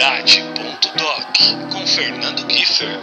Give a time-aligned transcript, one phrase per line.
[0.00, 3.00] Paternidade.doc com Fernando Kiefer.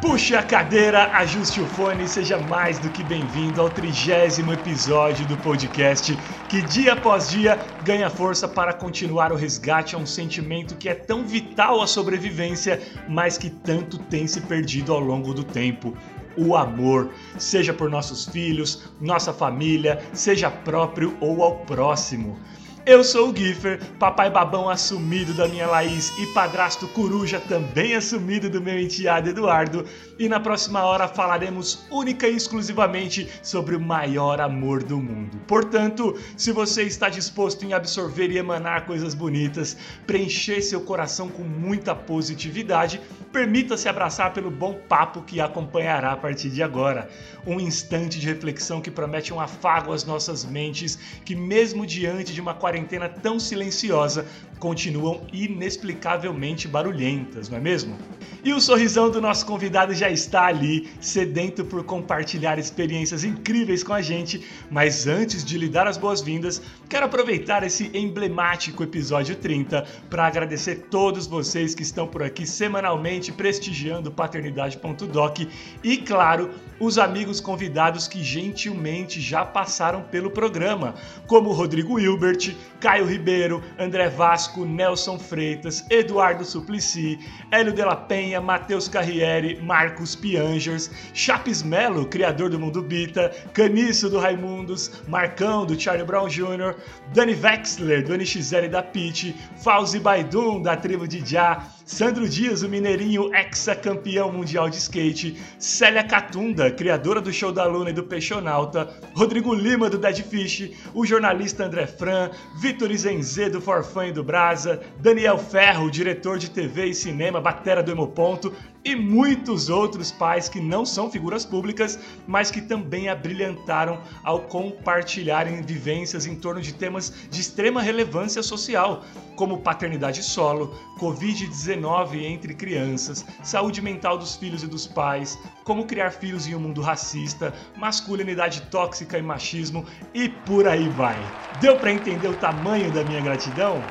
[0.00, 5.26] Puxe a cadeira, ajuste o fone e seja mais do que bem-vindo ao trigésimo episódio
[5.26, 6.16] do podcast
[6.48, 10.94] que dia após dia ganha força para continuar o resgate a um sentimento que é
[10.94, 15.94] tão vital à sobrevivência, mas que tanto tem se perdido ao longo do tempo
[16.40, 22.38] o amor, seja por nossos filhos, nossa família, seja próprio ou ao próximo.
[22.86, 28.48] Eu sou o Giffer, papai babão assumido da minha Laís e padrasto coruja também assumido
[28.48, 29.84] do meu enteado Eduardo,
[30.18, 35.38] e na próxima hora falaremos única e exclusivamente sobre o maior amor do mundo.
[35.46, 41.42] Portanto, se você está disposto em absorver e emanar coisas bonitas, preencher seu coração com
[41.42, 42.98] muita positividade,
[43.30, 47.10] permita-se abraçar pelo bom papo que acompanhará a partir de agora.
[47.46, 52.40] Um instante de reflexão que promete um afago às nossas mentes, que mesmo diante de
[52.40, 52.70] uma quarentena
[53.08, 54.26] tão silenciosa,
[54.60, 57.96] continuam inexplicavelmente barulhentas, não é mesmo?
[58.42, 63.92] E o sorrisão do nosso convidado já está ali, sedento por compartilhar experiências incríveis com
[63.92, 64.46] a gente.
[64.70, 70.86] Mas antes de lhe dar as boas-vindas, quero aproveitar esse emblemático episódio 30 para agradecer
[70.90, 75.40] todos vocês que estão por aqui semanalmente prestigiando paternidade.doc
[75.84, 80.94] e, claro, os amigos convidados que gentilmente já passaram pelo programa,
[81.26, 87.18] como Rodrigo Hilbert, Caio Ribeiro, André Vasco, Nelson Freitas, Eduardo Suplicy,
[87.50, 94.18] Hélio Della Penha, Matheus Carriere, Marcos Piangers, Chapes Melo, criador do Mundo Bita, Caniço do
[94.18, 96.74] Raimundos, Marcão do Charlie Brown Jr.,
[97.14, 102.68] Dani Wexler do NX0 da Pit, Fauzi Baidum da tribo de Já, Sandro Dias, o
[102.68, 108.88] mineirinho ex-campeão mundial de skate, Célia Catunda, criadora do Show da Luna e do Peixonauta,
[109.12, 114.22] Rodrigo Lima do Dead Fish, o jornalista André Fran, Vitor Izenze do Forfã e do
[114.22, 118.54] Brasa, Daniel Ferro, diretor de TV e cinema, batera do Hemoponto,
[118.84, 125.62] e muitos outros pais que não são figuras públicas, mas que também abrilhantaram ao compartilharem
[125.62, 129.04] vivências em torno de temas de extrema relevância social,
[129.36, 136.10] como paternidade solo, Covid-19 entre crianças, saúde mental dos filhos e dos pais, como criar
[136.10, 141.16] filhos em um mundo racista, masculinidade tóxica e machismo e por aí vai.
[141.60, 143.82] Deu para entender o tamanho da minha gratidão?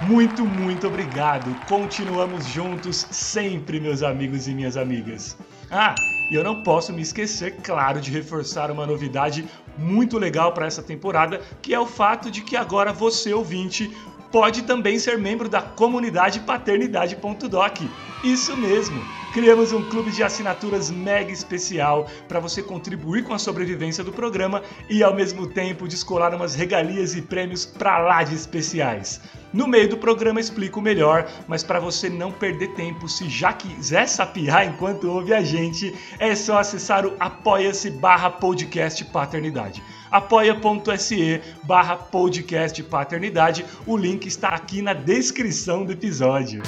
[0.00, 1.56] Muito, muito obrigado.
[1.66, 5.36] Continuamos juntos sempre, meus amigos e minhas amigas.
[5.70, 5.94] Ah,
[6.30, 9.44] e eu não posso me esquecer, claro, de reforçar uma novidade
[9.76, 13.90] muito legal para essa temporada, que é o fato de que agora você, ouvinte,
[14.30, 17.80] pode também ser membro da comunidade paternidade.doc.
[18.22, 19.17] Isso mesmo!
[19.32, 24.62] Criamos um clube de assinaturas mega especial para você contribuir com a sobrevivência do programa
[24.88, 29.20] e ao mesmo tempo descolar umas regalias e prêmios para lá de especiais.
[29.52, 34.06] No meio do programa explico melhor, mas para você não perder tempo, se já quiser
[34.08, 41.96] sapiar enquanto ouve a gente, é só acessar o apoia-se barra podcast paternidade apoia.se barra
[41.96, 43.64] podcast paternidade.
[43.86, 46.62] O link está aqui na descrição do episódio.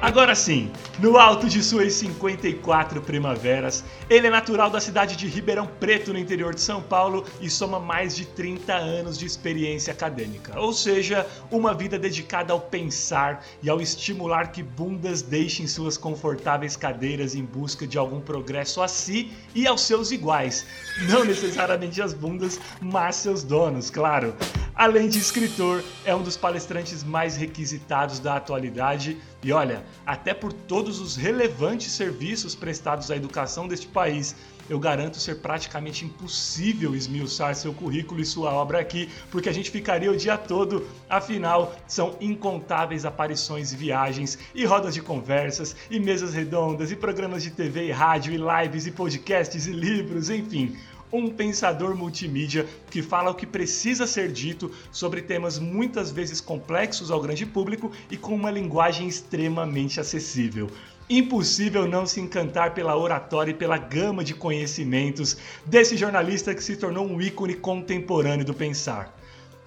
[0.00, 0.70] Agora sim,
[1.00, 6.18] no alto de suas 54 primaveras, ele é natural da cidade de Ribeirão Preto, no
[6.20, 11.26] interior de São Paulo, e soma mais de 30 anos de experiência acadêmica, ou seja,
[11.50, 17.44] uma vida dedicada ao pensar e ao estimular que bundas deixem suas confortáveis cadeiras em
[17.44, 20.64] busca de algum progresso a si e aos seus iguais.
[21.08, 24.32] Não necessariamente as bundas, mas seus donos, claro.
[24.78, 29.18] Além de escritor, é um dos palestrantes mais requisitados da atualidade.
[29.42, 34.36] E olha, até por todos os relevantes serviços prestados à educação deste país,
[34.70, 39.68] eu garanto ser praticamente impossível esmiuçar seu currículo e sua obra aqui, porque a gente
[39.68, 46.34] ficaria o dia todo, afinal, são incontáveis aparições viagens, e rodas de conversas, e mesas
[46.34, 50.76] redondas, e programas de TV e rádio, e lives, e podcasts, e livros, enfim
[51.12, 57.10] um pensador multimídia que fala o que precisa ser dito sobre temas muitas vezes complexos
[57.10, 60.70] ao grande público e com uma linguagem extremamente acessível.
[61.10, 66.76] Impossível não se encantar pela oratória e pela gama de conhecimentos desse jornalista que se
[66.76, 69.17] tornou um ícone contemporâneo do pensar.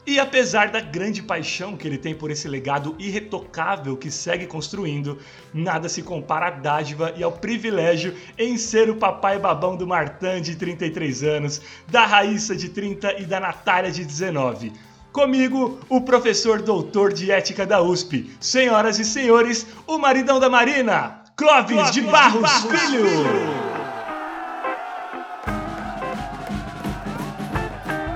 [0.06, 5.19] E apesar da grande paixão que ele tem por esse legado irretocável que segue construindo,
[5.53, 10.42] nada se compara à dádiva e ao privilégio em ser o papai babão do Martan
[10.42, 14.74] de 33 anos, da Raíssa de 30 e da Natália de 19.
[15.12, 18.31] Comigo, o professor doutor de ética da USP.
[18.39, 23.07] Senhoras e senhores, o maridão da Marina, Clóvis, Clóvis de Barros, de Barros Filho.
[23.07, 23.70] Filho.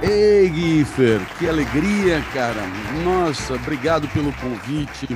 [0.08, 2.62] Ei, Giffer, que alegria, cara.
[3.04, 5.08] Nossa, obrigado pelo convite.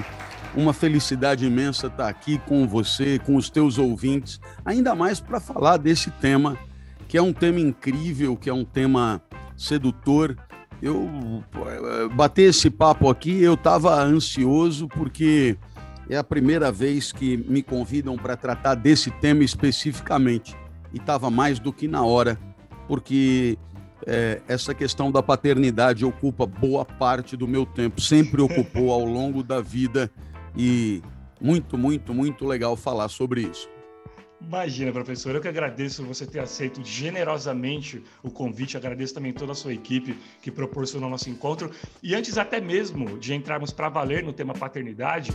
[0.56, 5.78] Uma felicidade imensa estar aqui com você, com os teus ouvintes, ainda mais para falar
[5.78, 6.58] desse tema,
[7.08, 9.22] que é um tema incrível, que é um tema
[9.56, 10.36] sedutor.
[10.82, 11.08] Eu
[12.16, 15.56] bater esse papo aqui, eu estava ansioso porque
[16.10, 20.58] é a primeira vez que me convidam para tratar desse tema especificamente
[20.92, 22.40] e estava mais do que na hora,
[22.88, 23.56] porque
[24.06, 29.44] é, essa questão da paternidade ocupa boa parte do meu tempo, sempre ocupou ao longo
[29.44, 30.12] da vida
[30.56, 31.02] e
[31.42, 33.70] muito, muito, muito legal falar sobre isso.
[34.42, 39.56] Imagina, professor, eu que agradeço você ter aceito generosamente o convite, agradeço também toda a
[39.56, 41.70] sua equipe que proporcionou nosso encontro.
[42.02, 45.34] E antes até mesmo de entrarmos para valer no tema paternidade,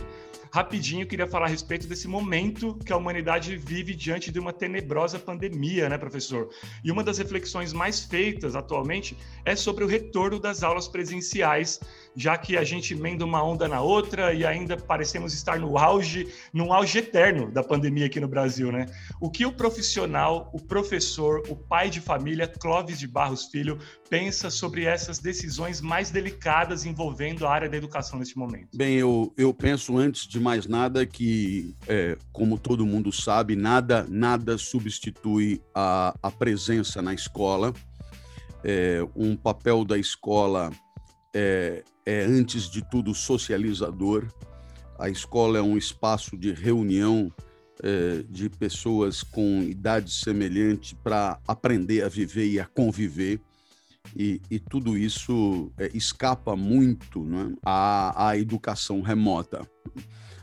[0.55, 5.19] rapidinho queria falar a respeito desse momento que a humanidade vive diante de uma tenebrosa
[5.19, 6.49] pandemia, né, professor?
[6.81, 11.81] E uma das reflexões mais feitas atualmente é sobre o retorno das aulas presenciais,
[12.15, 16.33] já que a gente emenda uma onda na outra e ainda parecemos estar no auge,
[16.53, 18.85] num auge eterno da pandemia aqui no Brasil, né?
[19.19, 23.77] O que o profissional, o professor, o pai de família, Clóvis de Barros Filho,
[24.09, 28.69] pensa sobre essas decisões mais delicadas envolvendo a área da educação neste momento?
[28.75, 34.05] Bem, eu, eu penso antes de mais nada que, é, como todo mundo sabe, nada,
[34.09, 37.73] nada substitui a, a presença na escola.
[38.63, 40.71] É, um papel da escola
[41.33, 44.27] é, é, antes de tudo, socializador.
[44.97, 47.31] A escola é um espaço de reunião
[47.83, 53.41] é, de pessoas com idade semelhante para aprender a viver e a conviver.
[54.15, 59.67] E, e tudo isso é, escapa muito né, à, à educação remota.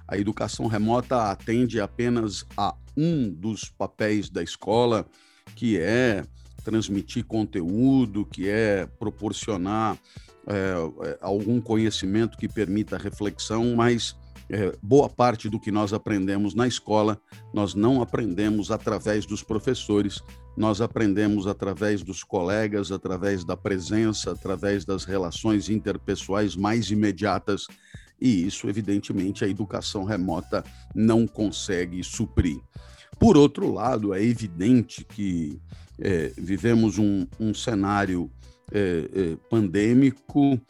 [0.07, 5.07] A educação remota atende apenas a um dos papéis da escola,
[5.57, 6.23] que é
[6.63, 9.99] transmitir conteúdo, que é proporcionar
[10.47, 14.17] é, é algum conhecimento que permita reflexão, mas
[14.53, 17.19] é, boa parte do que nós aprendemos na escola,
[17.55, 20.23] nós não aprendemos através dos professores,
[20.55, 27.67] nós aprendemos através dos colegas, através da presença, através das relações interpessoais mais imediatas,
[28.21, 30.63] e isso, evidentemente, a educação remota
[30.95, 32.61] não consegue suprir.
[33.19, 35.59] Por outro lado, é evidente que
[35.99, 38.31] é, vivemos um, um cenário
[38.71, 40.61] é, é, pandêmico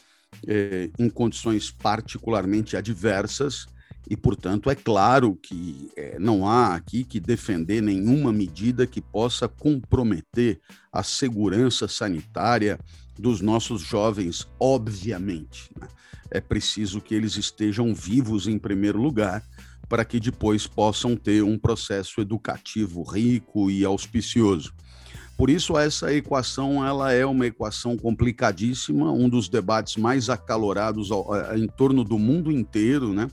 [0.46, 3.66] é, em condições particularmente adversas
[4.08, 9.48] e, portanto, é claro que é, não há aqui que defender nenhuma medida que possa
[9.48, 10.60] comprometer
[10.92, 12.78] a segurança sanitária
[13.18, 15.70] dos nossos jovens, obviamente.
[15.80, 15.86] Né?
[16.30, 19.42] É preciso que eles estejam vivos em primeiro lugar
[19.88, 24.72] para que depois possam ter um processo educativo rico e auspicioso.
[25.36, 31.10] Por isso essa equação ela é uma equação complicadíssima, um dos debates mais acalorados
[31.56, 33.28] em torno do mundo inteiro, né?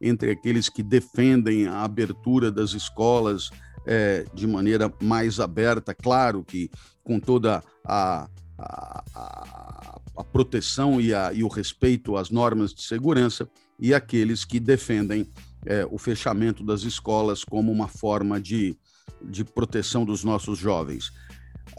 [0.00, 3.50] Entre aqueles que defendem a abertura das escolas
[3.86, 6.70] é, de maneira mais aberta, claro que
[7.02, 8.28] com toda a,
[8.58, 13.48] a, a, a proteção e, e, o respeito às normas de segurança,
[13.78, 15.26] e aqueles que defendem
[15.64, 18.76] é, o fechamento das escolas como uma forma de,
[19.22, 21.10] de proteção dos nossos jovens.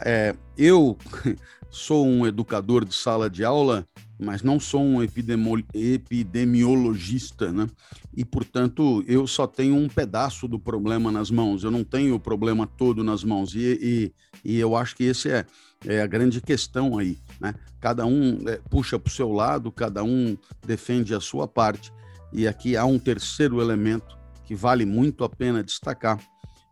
[0.04, 0.98] É, eu
[1.70, 3.86] sou um educador de sala de aula,
[4.18, 7.68] mas não sou um epidemiologista, né?
[8.14, 12.20] E, portanto, eu só tenho um pedaço do problema nas mãos, eu não tenho o
[12.20, 13.54] problema todo nas mãos.
[13.54, 14.12] E,
[14.44, 15.46] e, e eu acho que esse é,
[15.86, 17.54] é, a grande questão aí, né?
[17.80, 20.36] Cada um é, puxa para o seu lado, cada um
[20.66, 21.92] defende a sua parte.
[22.32, 26.20] E aqui há um terceiro elemento que vale muito a pena destacar,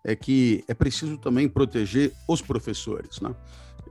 [0.04, 3.20] é que é preciso também proteger os professores.
[3.20, 3.34] Né?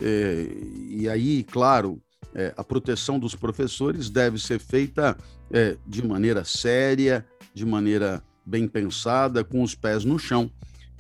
[0.02, 0.48] É,
[0.90, 2.02] e aí, claro,
[2.36, 5.18] é, a proteção dos professores deve ser feita
[5.52, 7.26] é, de maneira séria,
[7.58, 10.50] de maneira bem pensada, com os pés no chão,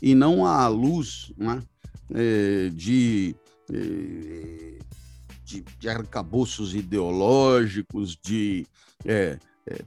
[0.01, 1.61] e não à luz né,
[2.13, 3.35] é, de,
[3.71, 4.79] é,
[5.45, 8.65] de, de arcabouços ideológicos, de
[9.05, 9.37] é,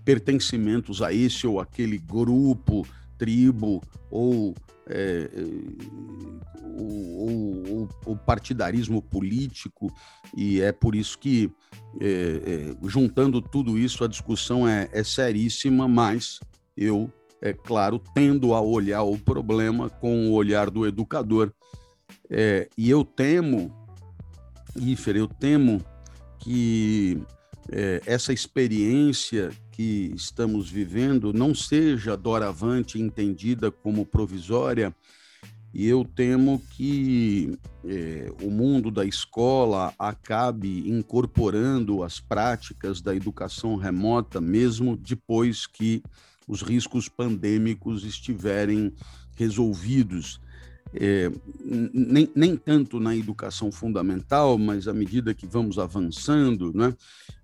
[0.04, 2.86] pertencimentos a esse ou aquele grupo,
[3.18, 4.54] tribo ou
[4.86, 5.28] é,
[8.06, 9.92] o, partidarismo político,
[10.36, 11.50] e é por isso que,
[12.00, 16.38] é, é, juntando tudo isso, a discussão é, é seríssima, mas
[16.76, 17.10] eu,
[17.40, 21.52] é claro, tendo a olhar o problema com o olhar do educador.
[22.28, 23.74] É, e eu temo,
[24.76, 25.82] Ifer, eu temo
[26.38, 27.22] que
[27.70, 34.94] é, essa experiência que estamos vivendo não seja doravante entendida como provisória
[35.72, 43.76] e eu temo que é, o mundo da escola acabe incorporando as práticas da educação
[43.76, 46.02] remota, mesmo depois que
[46.50, 48.92] os riscos pandêmicos estiverem
[49.36, 50.40] resolvidos.
[50.92, 51.30] É,
[51.64, 56.92] nem, nem tanto na educação fundamental, mas à medida que vamos avançando, né,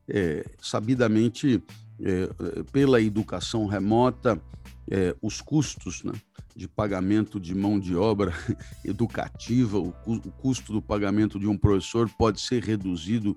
[0.09, 1.63] é, sabidamente,
[2.03, 2.29] é,
[2.73, 4.43] pela educação remota,
[4.91, 6.13] é, os custos né,
[6.57, 8.35] de pagamento de mão de obra
[8.85, 13.37] educativa, o, o custo do pagamento de um professor pode ser reduzido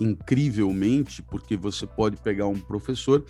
[0.00, 3.24] incrivelmente, porque você pode pegar um professor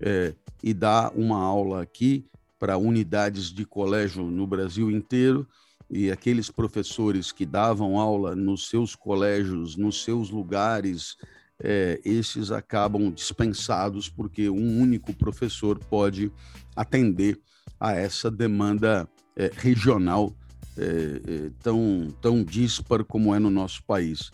[0.00, 2.26] é, e dar uma aula aqui
[2.58, 5.48] para unidades de colégio no Brasil inteiro,
[5.88, 11.16] e aqueles professores que davam aula nos seus colégios, nos seus lugares,
[11.58, 16.30] é, esses acabam dispensados, porque um único professor pode
[16.76, 17.40] atender
[17.78, 20.32] a essa demanda é, regional
[20.76, 24.30] é, é, tão, tão dispar como é no nosso país.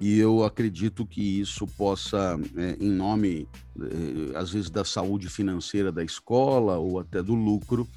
[0.00, 3.48] E eu acredito que isso possa, é, em nome,
[3.80, 7.88] é, às vezes, da saúde financeira da escola ou até do lucro,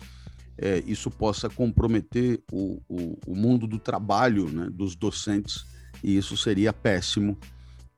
[0.58, 5.65] é, isso possa comprometer o, o, o, mundo do trabalho né, dos docentes,
[6.03, 7.38] e isso seria péssimo,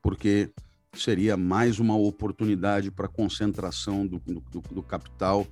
[0.02, 0.50] porque
[0.94, 4.42] seria mais uma oportunidade para concentração do, do,
[4.72, 5.46] do, capital,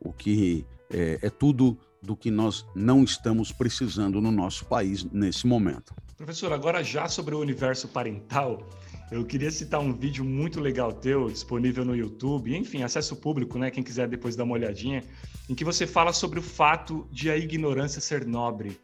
[0.00, 5.46] o que é, é tudo do que nós não estamos precisando no nosso país nesse
[5.46, 5.94] momento.
[6.16, 8.68] Professor, agora já sobre o universo parental,
[9.10, 13.70] eu queria citar um vídeo muito legal teu, disponível no YouTube, enfim, acesso público, né?
[13.70, 15.02] Quem quiser depois dar uma olhadinha,
[15.48, 18.78] em que você fala sobre o fato de a ignorância ser nobre.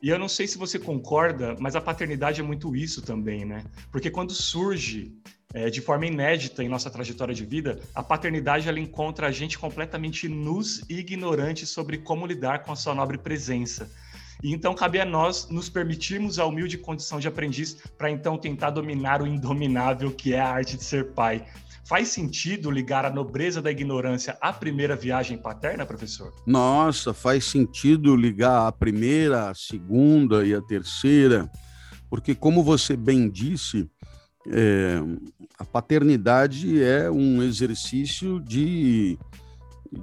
[0.00, 3.64] E eu não sei se você concorda, mas a paternidade é muito isso também, né?
[3.90, 5.12] Porque quando surge
[5.54, 9.58] é, de forma inédita em nossa trajetória de vida, a paternidade ela encontra a gente
[9.58, 13.90] completamente nus e ignorantes sobre como lidar com a sua nobre presença.
[14.42, 18.70] E então cabe a nós nos permitirmos a humilde condição de aprendiz para então tentar
[18.70, 21.44] dominar o indominável que é a arte de ser pai.
[21.84, 26.34] Faz sentido ligar a nobreza da ignorância à primeira viagem paterna, professor?
[26.46, 31.50] Nossa, faz sentido ligar a primeira, a segunda e a terceira,
[32.10, 33.88] porque, como você bem disse,
[34.50, 35.00] é,
[35.58, 39.18] a paternidade é um exercício de,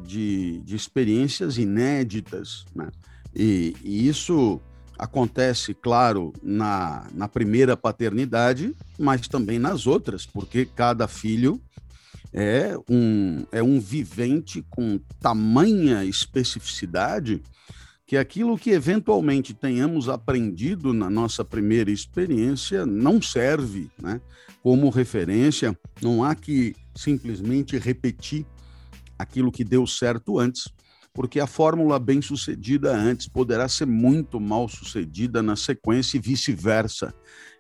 [0.03, 2.89] de, de experiências inéditas, né?
[3.35, 4.61] E, e, isso
[4.97, 11.59] acontece, claro, na, na primeira paternidade, mas também nas outras, porque cada filho
[12.31, 17.41] é um, é um vivente com tamanha especificidade
[18.05, 24.21] que aquilo que eventualmente tenhamos aprendido na nossa primeira experiência não serve né,
[24.61, 28.45] como referência, não há que simplesmente repetir
[29.17, 30.71] aquilo que deu certo antes,
[31.13, 37.13] porque a fórmula bem sucedida antes poderá ser muito mal sucedida na sequência e vice-versa.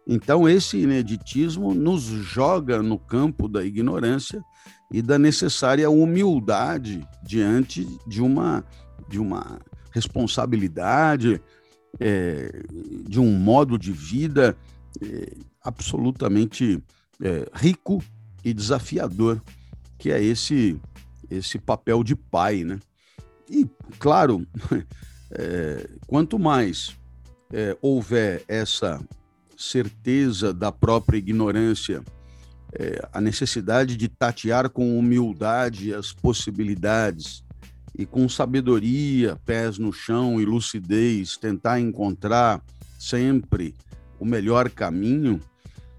[0.05, 4.43] Então, esse ineditismo nos joga no campo da ignorância
[4.91, 8.63] e da necessária humildade diante de uma,
[9.09, 9.59] de uma
[9.95, 11.41] responsabilidade,
[12.01, 12.61] é,
[13.07, 14.57] de um modo de vida
[15.01, 15.31] é,
[15.63, 16.83] absolutamente
[17.21, 18.03] é, rico
[18.43, 19.41] e desafiador,
[19.97, 20.77] que é esse,
[21.31, 22.65] esse papel de pai.
[22.65, 22.77] Né?
[23.49, 23.65] E,
[23.97, 24.45] claro,
[25.31, 26.93] é, quanto mais
[27.53, 29.01] é, houver essa
[29.57, 32.03] certeza da própria ignorância
[32.77, 37.44] é, a necessidade de tatear com humildade as possibilidades
[37.97, 42.61] e com sabedoria, pés no chão e lucidez, tentar encontrar
[42.99, 43.73] sempre
[44.19, 45.39] o melhor caminho,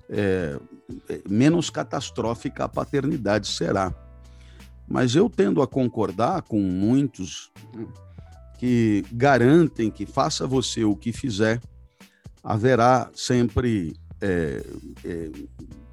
[0.08, 0.58] é,
[1.08, 3.94] é menos catastrófica a paternidade será.
[4.86, 7.50] Mas eu tendo a concordar com muitos
[8.58, 11.60] que garantem que faça você o que fizer,
[12.42, 14.64] haverá sempre é,
[15.04, 15.30] é,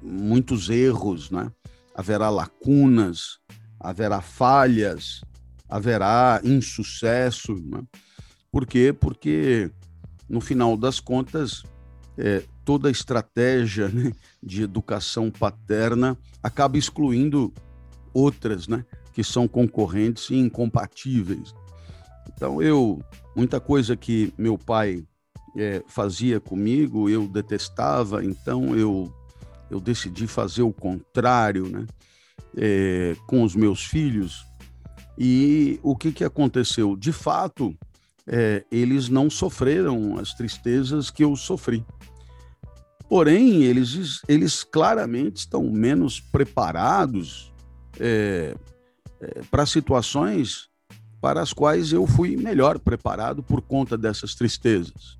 [0.02, 1.50] muitos erros, né?
[1.94, 3.38] haverá lacunas,
[3.78, 5.22] haverá falhas,
[5.74, 7.54] haverá insucesso.
[7.54, 7.82] Né?
[8.52, 8.92] Por quê?
[8.92, 9.70] Porque,
[10.28, 11.64] no final das contas,
[12.16, 17.52] é, toda a estratégia né, de educação paterna acaba excluindo
[18.12, 21.52] outras, né, que são concorrentes e incompatíveis.
[22.28, 23.02] Então, eu,
[23.34, 25.04] muita coisa que meu pai
[25.56, 29.12] é, fazia comigo, eu detestava, então eu
[29.70, 31.86] eu decidi fazer o contrário, né?
[32.56, 34.44] É, com os meus filhos.
[35.18, 36.96] E o que, que aconteceu?
[36.96, 37.76] De fato,
[38.26, 41.84] é, eles não sofreram as tristezas que eu sofri.
[43.08, 47.52] Porém, eles, eles claramente estão menos preparados
[48.00, 48.56] é,
[49.20, 50.68] é para situações
[51.20, 55.16] para as quais eu fui melhor preparado por conta dessas tristezas.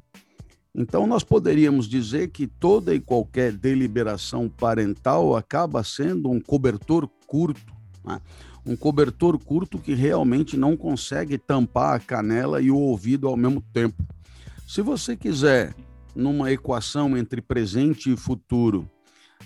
[0.75, 7.73] Então, nós poderíamos dizer que toda e qualquer deliberação parental acaba sendo um cobertor curto,
[8.05, 8.21] né?
[8.67, 13.61] Um cobertor curto que realmente não consegue tampar a canela e o ouvido ao mesmo
[13.73, 14.03] tempo.
[14.67, 15.75] Se você quiser,
[16.15, 18.89] numa equação entre presente e futuro,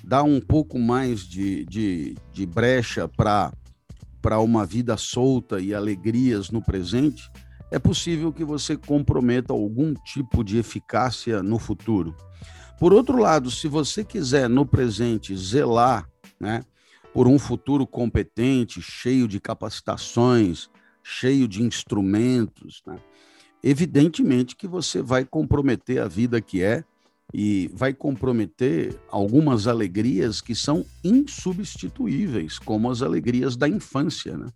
[0.05, 6.63] dar um pouco mais de, de, de brecha para uma vida solta e alegrias no
[6.63, 7.29] presente,
[7.71, 12.15] é possível que você comprometa algum tipo de eficácia no futuro.
[12.79, 16.09] Por outro lado, se você quiser no presente zelar,
[16.41, 16.63] né,
[17.13, 20.69] por um futuro competente, cheio de capacitações,
[21.03, 22.99] cheio de instrumentos, né,
[23.63, 26.85] evidentemente que você vai comprometer a vida que é
[27.33, 34.37] e vai comprometer algumas alegrias que são insubstituíveis, como as alegrias da infância.
[34.37, 34.47] Né?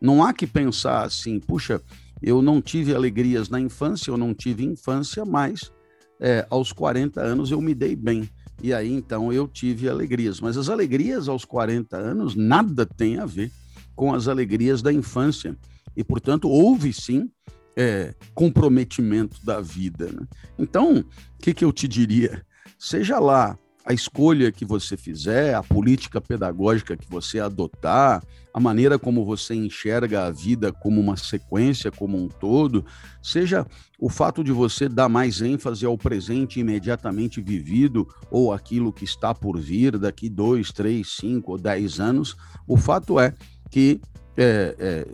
[0.00, 1.82] Não há que pensar assim, puxa,
[2.22, 5.72] eu não tive alegrias na infância, eu não tive infância, mas
[6.20, 8.28] é, aos 40 anos eu me dei bem.
[8.62, 10.40] E aí então eu tive alegrias.
[10.40, 13.50] Mas as alegrias aos 40 anos nada tem a ver
[13.94, 15.56] com as alegrias da infância.
[15.96, 17.30] E, portanto, houve sim
[17.76, 20.10] é, comprometimento da vida.
[20.12, 20.26] Né?
[20.58, 21.04] Então, o
[21.38, 22.44] que, que eu te diria?
[22.78, 28.22] Seja lá a escolha que você fizer, a política pedagógica que você adotar,
[28.52, 32.84] a maneira como você enxerga a vida como uma sequência, como um todo,
[33.22, 33.66] seja
[33.98, 39.34] o fato de você dar mais ênfase ao presente imediatamente vivido ou aquilo que está
[39.34, 42.36] por vir daqui dois, três, cinco ou dez anos,
[42.66, 43.34] o fato é
[43.70, 44.00] que,
[44.36, 45.06] é, é,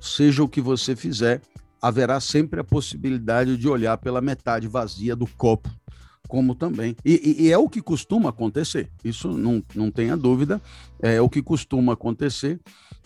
[0.00, 1.40] seja o que você fizer,
[1.80, 5.70] haverá sempre a possibilidade de olhar pela metade vazia do copo,
[6.26, 6.96] como também.
[7.04, 10.60] E, e, é o que costuma acontecer, isso não, não tenha dúvida,
[11.00, 12.60] é o que costuma acontecer.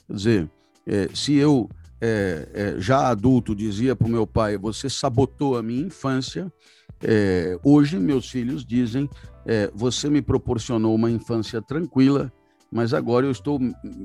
[0.06, 0.50] Quer dizer,
[0.86, 1.68] é, se eu,
[2.00, 6.52] é, é, já adulto, dizia para o meu pai: Você sabotou a minha infância.
[7.00, 9.08] É, hoje, meus filhos dizem:
[9.46, 12.32] é, Você me proporcionou uma infância tranquila,
[12.70, 13.60] mas agora eu estou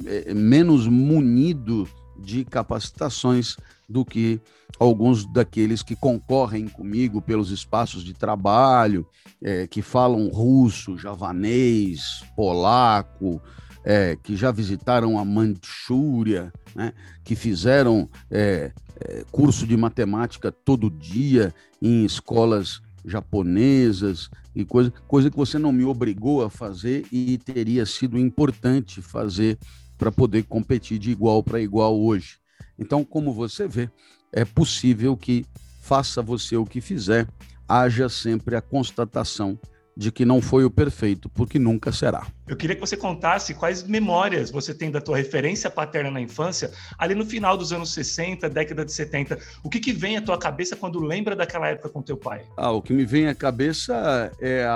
[0.05, 1.88] é, menos munido
[2.19, 4.39] de capacitações do que
[4.80, 9.08] alguns daqueles que concorrem comigo pelos espaços de trabalho,
[9.41, 13.41] é, que falam russo, javanês, polaco,
[13.84, 20.89] é, que já visitaram a Manchúria, né, que fizeram é, é curso de matemática todo
[20.89, 27.38] dia em escolas japonesas e coisa, coisa que você não me obrigou a fazer e
[27.38, 29.58] teria sido importante fazer
[29.97, 32.38] para poder competir de igual para igual hoje.
[32.77, 33.89] Então, como você vê,
[34.31, 35.45] é possível que,
[35.88, 37.25] faça você o que fizer,
[37.67, 39.57] haja sempre a constatação
[39.95, 42.27] de que não foi o perfeito, porque nunca será.
[42.45, 46.71] Eu queria que você contasse quais memórias você tem da tua referência paterna na infância,
[46.99, 49.39] ali no final dos anos 60, década de 70.
[49.63, 52.45] O que, que vem à tua cabeça quando lembra daquela época com teu pai?
[52.57, 54.67] Ah, o que me vem à cabeça é,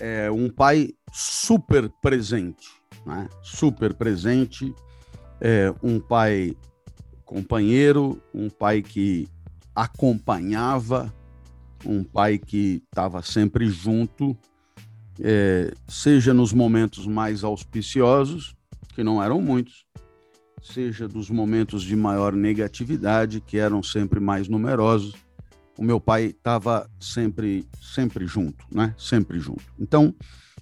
[0.00, 2.66] é um pai super presente
[3.04, 3.28] né?
[3.42, 4.74] super presente,
[5.40, 6.56] é, um pai
[7.24, 9.28] companheiro, um pai que
[9.74, 11.12] acompanhava,
[11.84, 14.36] um pai que estava sempre junto,
[15.20, 18.54] é, seja nos momentos mais auspiciosos,
[18.94, 19.84] que não eram muitos,
[20.62, 25.14] seja dos momentos de maior negatividade, que eram sempre mais numerosos.
[25.76, 28.94] O meu pai estava sempre, sempre junto, né?
[28.96, 29.64] Sempre junto.
[29.78, 30.14] Então,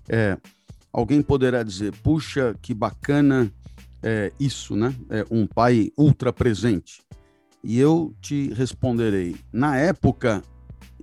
[0.09, 0.38] é,
[0.92, 3.50] Alguém poderá dizer, puxa, que bacana
[4.02, 4.94] é, isso, né?
[5.09, 7.02] É um pai ultra presente.
[7.64, 10.42] E eu te responderei, na época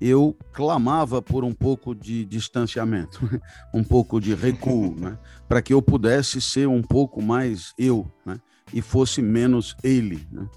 [0.02, 3.20] eu clamava por um pouco de distanciamento,
[3.74, 5.18] um pouco de recuo, né?
[5.48, 8.40] para que eu pudesse ser um pouco mais eu né?
[8.74, 10.26] e fosse menos ele.
[10.32, 10.48] Né?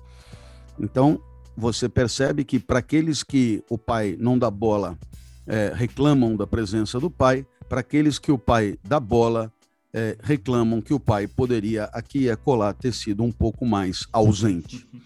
[0.78, 1.20] Então,
[1.56, 4.96] você percebe que para aqueles que o pai não dá bola,
[5.46, 9.50] é, reclamam da presença do pai, para aqueles que o pai dá bola
[9.94, 14.86] é, reclamam que o pai poderia aqui e acolá ter sido um pouco mais ausente.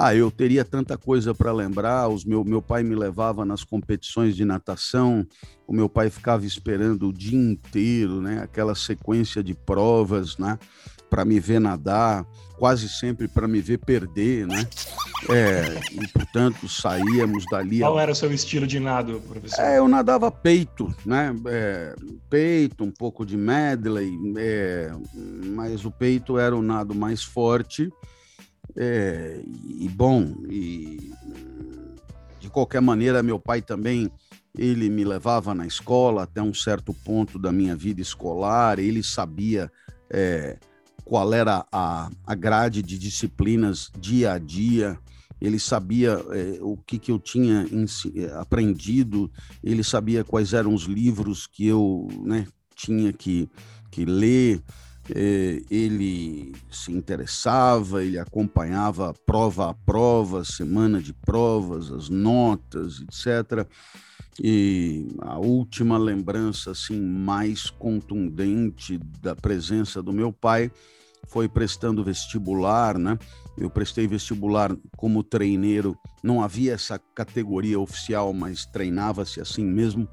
[0.00, 2.08] Ah, eu teria tanta coisa para lembrar.
[2.08, 5.26] Os meu, meu pai me levava nas competições de natação,
[5.66, 8.40] o meu pai ficava esperando o dia inteiro, né?
[8.40, 10.56] Aquela sequência de provas, né?
[11.10, 12.26] Para me ver nadar,
[12.58, 14.66] quase sempre para me ver perder, né?
[15.30, 17.80] É, e, portanto, saíamos dali.
[17.80, 19.62] Qual era o seu estilo de nado, professor?
[19.62, 21.34] É, eu nadava peito, né?
[21.46, 21.94] É,
[22.28, 24.92] peito, um pouco de medley, é,
[25.54, 27.90] mas o peito era o nado mais forte.
[28.76, 29.40] É,
[29.80, 31.12] e bom, e
[32.38, 34.10] de qualquer maneira, meu pai também
[34.56, 39.70] ele me levava na escola até um certo ponto da minha vida escolar, ele sabia
[40.10, 40.56] é,
[41.08, 44.98] qual era a, a grade de disciplinas dia a dia,
[45.40, 47.66] ele sabia é, o que, que eu tinha
[48.14, 49.30] é, aprendido,
[49.64, 53.48] ele sabia quais eram os livros que eu né, tinha que,
[53.90, 54.62] que ler,
[55.14, 63.66] é, ele se interessava, ele acompanhava prova a prova, semana de provas, as notas, etc.
[64.38, 70.70] E a última lembrança assim mais contundente da presença do meu pai
[71.26, 73.18] foi prestando vestibular, né?
[73.56, 80.08] Eu prestei vestibular como treineiro, não havia essa categoria oficial, mas treinava-se assim mesmo.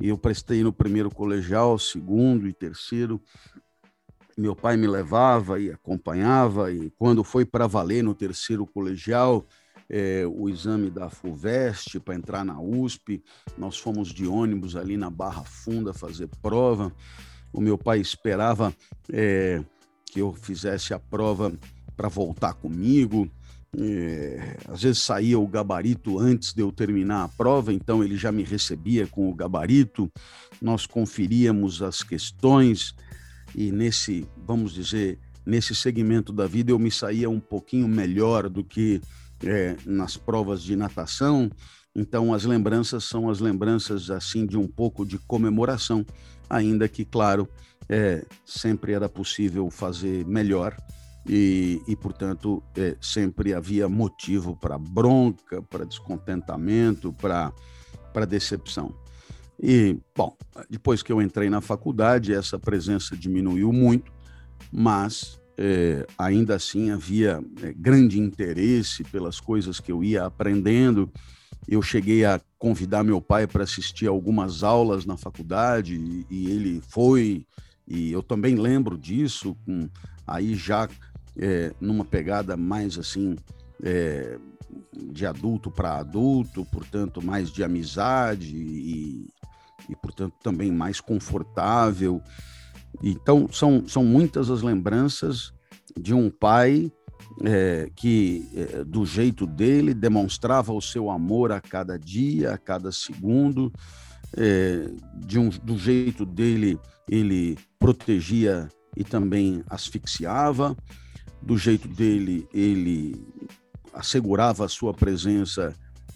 [0.00, 3.20] Eu prestei no primeiro colegial, segundo e terceiro.
[4.36, 9.46] Meu pai me levava e acompanhava, e quando foi para valer no terceiro colegial,
[9.92, 13.22] é, o exame da FUVEST para entrar na USP,
[13.58, 16.90] nós fomos de ônibus ali na Barra Funda fazer prova.
[17.52, 18.74] O meu pai esperava
[19.12, 19.62] é,
[20.12, 21.50] que eu fizesse a prova
[21.96, 23.26] para voltar comigo.
[23.74, 28.30] É, às vezes saía o gabarito antes de eu terminar a prova, então ele já
[28.30, 30.12] me recebia com o gabarito.
[30.60, 32.94] Nós conferíamos as questões
[33.54, 38.62] e nesse, vamos dizer, nesse segmento da vida eu me saía um pouquinho melhor do
[38.62, 39.00] que
[39.42, 41.50] é, nas provas de natação.
[41.96, 46.04] Então as lembranças são as lembranças assim de um pouco de comemoração,
[46.52, 47.48] ainda que claro
[47.88, 50.76] é, sempre era possível fazer melhor
[51.26, 58.94] e, e portanto, é, sempre havia motivo para bronca, para descontentamento, para decepção.
[59.60, 60.36] E, bom,
[60.68, 64.12] depois que eu entrei na faculdade, essa presença diminuiu muito,
[64.72, 71.08] mas é, ainda assim havia é, grande interesse pelas coisas que eu ia aprendendo.
[71.68, 76.82] Eu cheguei a convidar meu pai para assistir algumas aulas na faculdade e, e ele
[76.88, 77.46] foi
[77.86, 79.88] e eu também lembro disso, com,
[80.26, 80.88] aí já
[81.36, 83.36] é, numa pegada mais assim,
[83.82, 84.38] é,
[85.10, 89.28] de adulto para adulto, portanto, mais de amizade e,
[89.88, 92.22] e, portanto, também mais confortável.
[93.02, 95.52] Então, são, são muitas as lembranças
[95.98, 96.90] de um pai
[97.44, 102.92] é, que, é, do jeito dele, demonstrava o seu amor a cada dia, a cada
[102.92, 103.72] segundo,
[104.36, 110.76] é, de um, do jeito dele, ele protegia e também asfixiava,
[111.40, 113.26] do jeito dele, ele
[113.92, 115.74] assegurava a sua presença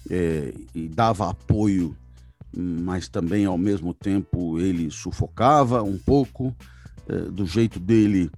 [0.09, 1.95] é, e dava apoio,
[2.55, 6.55] mas também, ao mesmo tempo, ele sufocava um pouco.
[7.09, 8.29] É, do jeito dele,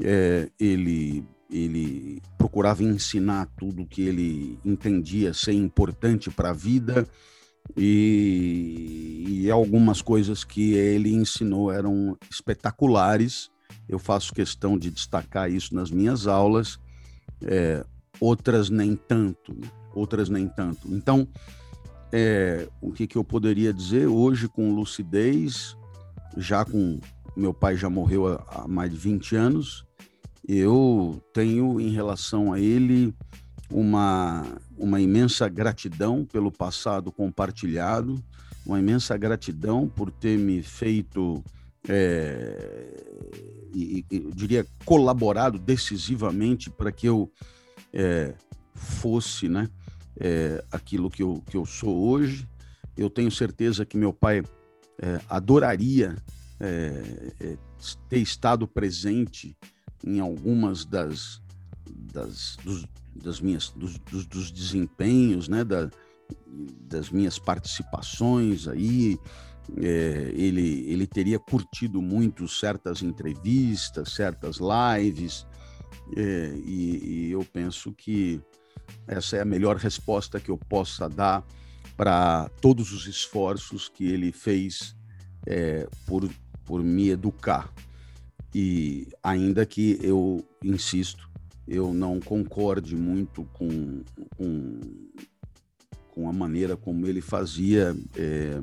[0.00, 7.06] é, ele, ele procurava ensinar tudo que ele entendia ser importante para a vida
[7.76, 13.50] e, e algumas coisas que ele ensinou eram espetaculares.
[13.88, 16.78] Eu faço questão de destacar isso nas minhas aulas,
[17.42, 17.84] é,
[18.18, 19.56] outras nem tanto,
[19.94, 20.92] outras nem tanto.
[20.92, 21.28] Então,
[22.12, 25.76] é, o que, que eu poderia dizer hoje com lucidez,
[26.36, 26.98] já com
[27.36, 29.83] meu pai já morreu há mais de 20 anos,
[30.46, 33.14] eu tenho em relação a ele
[33.70, 34.44] uma,
[34.76, 38.22] uma imensa gratidão pelo passado compartilhado,
[38.64, 41.42] uma imensa gratidão por ter me feito,
[41.88, 43.30] é,
[43.74, 47.30] e, eu diria, colaborado decisivamente para que eu
[47.92, 48.34] é,
[48.74, 49.68] fosse né,
[50.20, 52.46] é, aquilo que eu, que eu sou hoje.
[52.96, 54.42] Eu tenho certeza que meu pai
[55.28, 56.14] adoraria
[58.08, 59.56] ter estado presente
[60.06, 61.40] em algumas das,
[62.12, 65.90] das dos, das minhas, dos, dos, dos desempenhos, né, da,
[66.88, 69.18] das minhas participações aí.
[69.78, 75.46] É, ele, ele teria curtido muito certas entrevistas, certas lives,
[76.14, 78.42] é, e, e, eu penso que
[79.06, 81.42] essa é a melhor resposta que eu possa dar
[81.96, 84.94] para todos os esforços que ele fez
[85.46, 86.28] é, por,
[86.64, 87.72] por me educar.
[88.54, 91.28] E ainda que eu insisto,
[91.66, 94.02] eu não concorde muito com,
[94.36, 94.80] com,
[96.10, 98.60] com a maneira como ele fazia, é,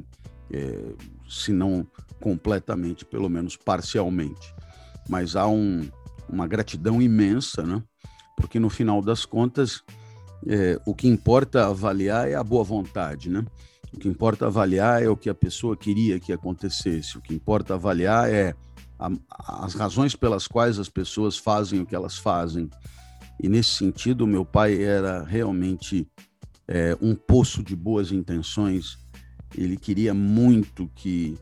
[0.51, 0.93] é,
[1.27, 1.85] se não
[2.21, 4.53] completamente, pelo menos parcialmente.
[5.09, 5.89] Mas há um,
[6.29, 7.83] uma gratidão imensa, né?
[8.41, 9.83] porque no final das contas,
[10.47, 13.45] é, o que importa avaliar é a boa vontade, né?
[13.93, 17.17] O que importa avaliar é o que a pessoa queria que acontecesse.
[17.17, 18.55] O que importa avaliar é
[19.01, 22.69] a, as razões pelas quais as pessoas fazem o que elas fazem.
[23.41, 26.07] E nesse sentido, meu pai era realmente
[26.67, 28.97] é, um poço de boas intenções.
[29.57, 31.37] Ele queria muito que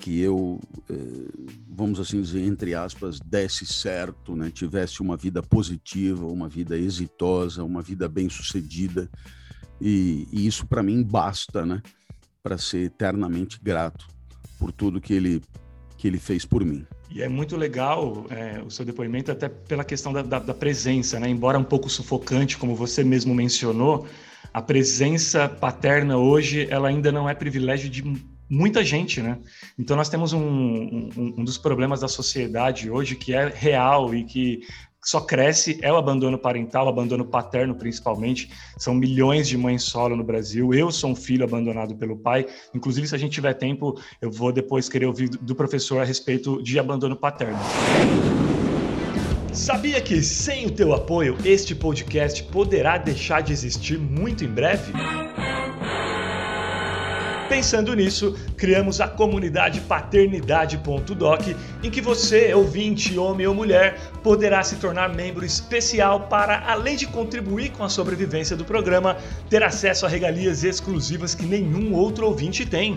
[0.00, 1.28] que eu, eh,
[1.68, 4.50] vamos assim dizer, entre aspas, desse certo, né?
[4.50, 9.10] tivesse uma vida positiva, uma vida exitosa, uma vida bem-sucedida.
[9.80, 11.82] E, e, isso, para mim, basta né?
[12.42, 14.08] para ser eternamente grato
[14.58, 15.42] por tudo que ele,
[16.00, 16.86] que ele fez por mim.
[17.10, 21.20] E é muito legal é, o seu depoimento, até pela questão da, da, da presença,
[21.20, 21.28] né?
[21.28, 24.06] embora um pouco sufocante, como você mesmo mencionou,
[24.52, 28.02] a presença paterna hoje ela ainda não é privilégio de
[28.48, 29.38] muita gente, né?
[29.78, 34.24] Então nós temos um, um, um, dos problemas da sociedade hoje que é real e
[34.24, 34.62] que
[35.02, 38.50] só cresce é o abandono parental, abandono paterno principalmente.
[38.76, 40.74] São milhões de mães solo no Brasil.
[40.74, 42.46] Eu sou um filho abandonado pelo pai.
[42.74, 46.62] Inclusive, se a gente tiver tempo, eu vou depois querer ouvir do professor a respeito
[46.62, 47.58] de abandono paterno.
[49.52, 54.92] Sabia que sem o teu apoio, este podcast poderá deixar de existir muito em breve?
[57.50, 61.48] Pensando nisso, criamos a comunidade paternidade.doc,
[61.82, 67.08] em que você, ouvinte, homem ou mulher, poderá se tornar membro especial para, além de
[67.08, 69.16] contribuir com a sobrevivência do programa,
[69.48, 72.96] ter acesso a regalias exclusivas que nenhum outro ouvinte tem.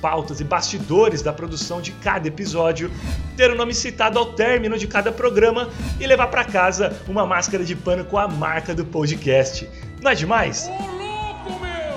[0.00, 2.90] pautas e bastidores da produção de cada episódio,
[3.36, 5.68] ter o nome citado ao término de cada programa
[6.00, 9.68] e levar para casa uma máscara de pano com a marca do podcast.
[10.02, 10.70] Não é demais?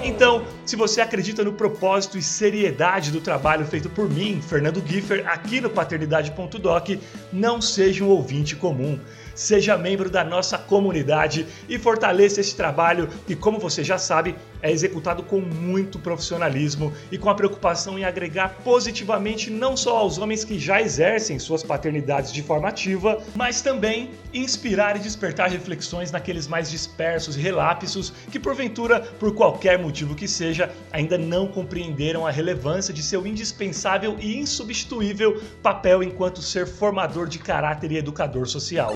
[0.04, 5.28] Então, se você acredita no propósito e seriedade do trabalho feito por mim, Fernando Giffer,
[5.28, 6.90] aqui no paternidade.doc,
[7.32, 9.00] não seja um ouvinte comum.
[9.42, 14.72] Seja membro da nossa comunidade e fortaleça esse trabalho que, como você já sabe, é
[14.72, 20.44] executado com muito profissionalismo e com a preocupação em agregar positivamente não só aos homens
[20.44, 26.46] que já exercem suas paternidades de forma ativa, mas também inspirar e despertar reflexões naqueles
[26.46, 32.30] mais dispersos e relapsos que, porventura, por qualquer motivo que seja, ainda não compreenderam a
[32.30, 38.96] relevância de seu indispensável e insubstituível papel enquanto ser formador de caráter e educador social.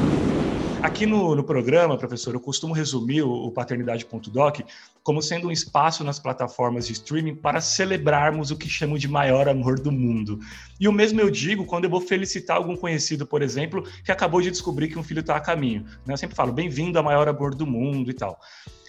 [0.83, 4.61] Aqui no, no programa, professor, eu costumo resumir o, o paternidade.doc
[5.03, 9.47] como sendo um espaço nas plataformas de streaming para celebrarmos o que chamo de maior
[9.47, 10.39] amor do mundo.
[10.79, 14.41] E o mesmo eu digo quando eu vou felicitar algum conhecido, por exemplo, que acabou
[14.41, 15.83] de descobrir que um filho está a caminho.
[16.03, 16.13] Né?
[16.13, 18.39] Eu sempre falo, bem-vindo ao maior amor do mundo e tal.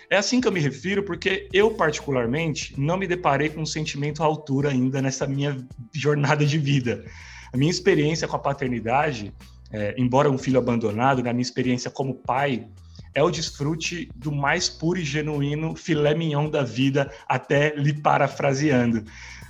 [0.09, 4.23] É assim que eu me refiro, porque eu, particularmente, não me deparei com um sentimento
[4.23, 5.59] à altura ainda nessa minha
[5.93, 7.05] jornada de vida.
[7.53, 9.31] A minha experiência com a paternidade
[9.73, 12.67] é, embora um filho abandonado, na minha experiência como pai,
[13.15, 19.05] é o desfrute do mais puro e genuíno filé mignon da vida, até lhe parafraseando.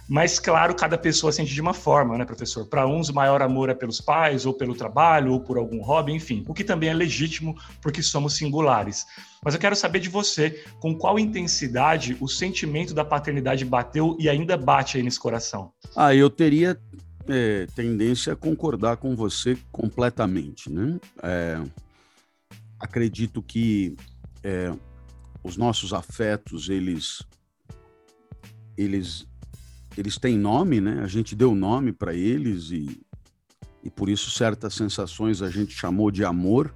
[0.08, 2.66] Mas, claro, cada pessoa sente de uma forma, né, professor?
[2.66, 6.12] Para uns, o maior amor é pelos pais, ou pelo trabalho, ou por algum hobby,
[6.12, 9.06] enfim, o que também é legítimo, porque somos singulares.
[9.44, 14.28] Mas eu quero saber de você, com qual intensidade o sentimento da paternidade bateu e
[14.28, 15.72] ainda bate aí nesse coração?
[15.96, 16.78] Ah, eu teria
[17.28, 20.70] é, tendência a concordar com você completamente.
[20.70, 20.98] Né?
[21.22, 21.62] É,
[22.78, 23.96] acredito que
[24.42, 24.72] é,
[25.42, 27.22] os nossos afetos, eles,
[28.76, 29.26] eles,
[29.96, 31.00] eles têm nome, né?
[31.02, 33.00] a gente deu nome para eles e,
[33.82, 36.74] e por isso certas sensações a gente chamou de amor.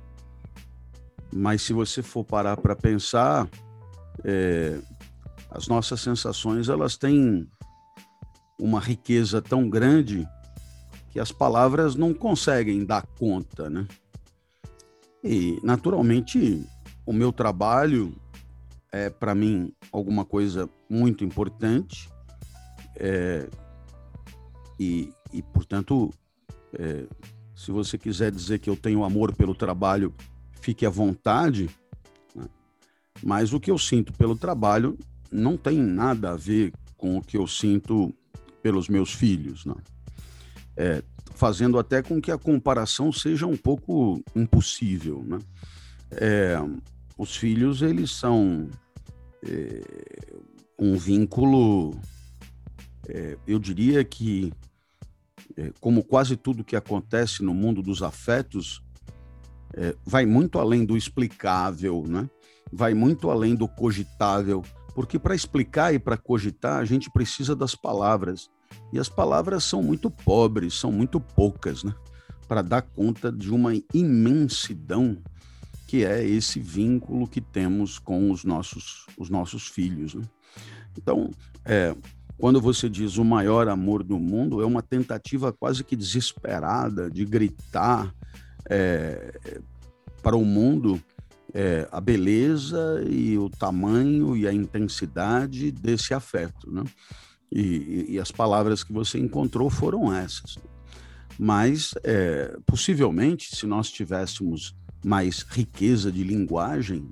[1.32, 3.48] Mas se você for parar para pensar,
[4.24, 4.80] é,
[5.50, 7.48] as nossas sensações elas têm
[8.58, 10.26] uma riqueza tão grande
[11.16, 13.88] que as palavras não conseguem dar conta, né?
[15.24, 16.62] E, naturalmente,
[17.06, 18.14] o meu trabalho
[18.92, 22.10] é, para mim, alguma coisa muito importante.
[22.96, 23.48] É,
[24.78, 26.12] e, e, portanto,
[26.78, 27.06] é,
[27.54, 30.12] se você quiser dizer que eu tenho amor pelo trabalho,
[30.60, 31.70] fique à vontade.
[32.34, 32.44] Né?
[33.24, 34.98] Mas o que eu sinto pelo trabalho
[35.32, 38.14] não tem nada a ver com o que eu sinto
[38.62, 39.64] pelos meus filhos.
[39.64, 39.95] Não.
[40.76, 41.02] É,
[41.34, 45.22] fazendo até com que a comparação seja um pouco impossível.
[45.24, 45.38] Né?
[46.10, 46.56] É,
[47.18, 48.68] os filhos, eles são
[49.42, 49.80] é,
[50.78, 51.98] um vínculo,
[53.08, 54.52] é, eu diria que,
[55.56, 58.82] é, como quase tudo que acontece no mundo dos afetos,
[59.74, 62.28] é, vai muito além do explicável, né?
[62.72, 67.74] vai muito além do cogitável, porque para explicar e para cogitar, a gente precisa das
[67.74, 68.50] palavras.
[68.92, 71.94] E as palavras são muito pobres, são muito poucas, né?
[72.48, 75.18] Para dar conta de uma imensidão
[75.86, 80.14] que é esse vínculo que temos com os nossos, os nossos filhos.
[80.14, 80.24] Né?
[80.98, 81.30] Então,
[81.64, 81.94] é,
[82.36, 87.24] quando você diz o maior amor do mundo, é uma tentativa quase que desesperada de
[87.24, 88.12] gritar
[88.68, 89.38] é,
[90.22, 91.00] para o mundo
[91.54, 96.70] é, a beleza e o tamanho e a intensidade desse afeto.
[96.70, 96.82] Né?
[97.50, 100.58] E, e, as palavras que você encontrou foram essas.
[101.38, 107.08] Mas, é, possivelmente, se nós tivéssemos mais riqueza de linguagem,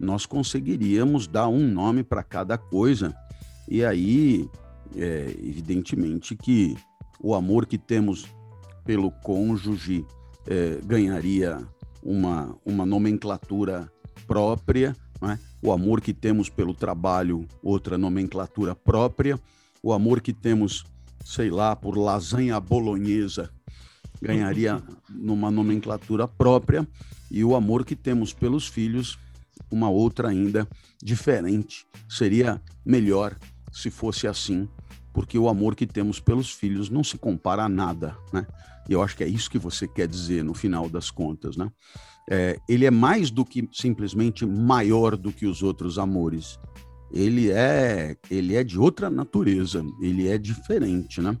[0.00, 3.14] nós conseguiríamos dar um nome para cada coisa.
[3.68, 4.48] E aí,
[4.96, 6.76] é, evidentemente, que
[7.20, 8.26] o amor que temos
[8.84, 10.06] pelo cônjuge
[10.46, 11.66] é, ganharia
[12.02, 13.90] uma, uma nomenclatura
[14.26, 15.38] própria, né?
[15.62, 19.38] o amor que temos pelo trabalho, outra nomenclatura própria,
[19.82, 20.84] o amor que temos,
[21.24, 23.50] sei lá, por lasanha bolonhesa,
[24.20, 26.86] ganharia numa nomenclatura própria,
[27.30, 29.18] e o amor que temos pelos filhos,
[29.70, 30.66] uma outra ainda
[31.02, 31.86] diferente.
[32.08, 33.36] Seria melhor
[33.72, 34.68] se fosse assim,
[35.12, 38.46] porque o amor que temos pelos filhos não se compara a nada, né?
[38.88, 41.70] E eu acho que é isso que você quer dizer no final das contas, né?
[42.30, 46.58] É, ele é mais do que simplesmente maior do que os outros amores.
[47.10, 51.36] Ele é, ele é de outra natureza, ele é diferente, né?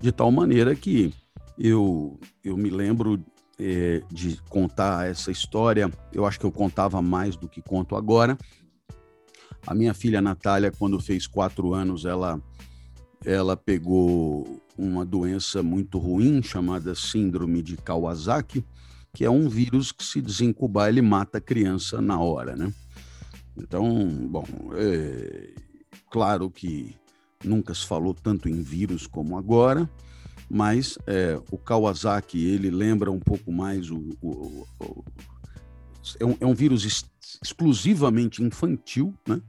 [0.00, 1.14] De tal maneira que
[1.56, 3.24] eu, eu me lembro
[3.58, 8.36] é, de contar essa história, eu acho que eu contava mais do que conto agora.
[9.66, 12.42] A minha filha Natália, quando fez quatro anos, ela,
[13.24, 18.64] ela pegou uma doença muito ruim chamada Síndrome de Kawasaki,
[19.14, 22.74] que é um vírus que se desincubar ele mata a criança na hora, né?
[23.56, 25.54] Então, bom, é,
[26.10, 26.96] claro que
[27.44, 29.88] nunca se falou tanto em vírus como agora,
[30.50, 35.04] mas é, o Kawasaki ele lembra um pouco mais o, o, o
[36.18, 37.04] é, um, é, um, vírus ex
[37.42, 39.40] exclusivamente infantil, né?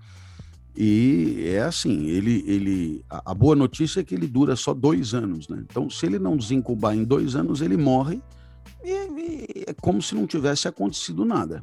[0.78, 5.48] E é assim, ele, ele a, boa notícia é que ele dura só dois anos,
[5.48, 5.64] né?
[5.70, 8.22] Então, se ele não desincubar em dois anos, ele morre
[8.92, 11.62] é como se não tivesse acontecido nada.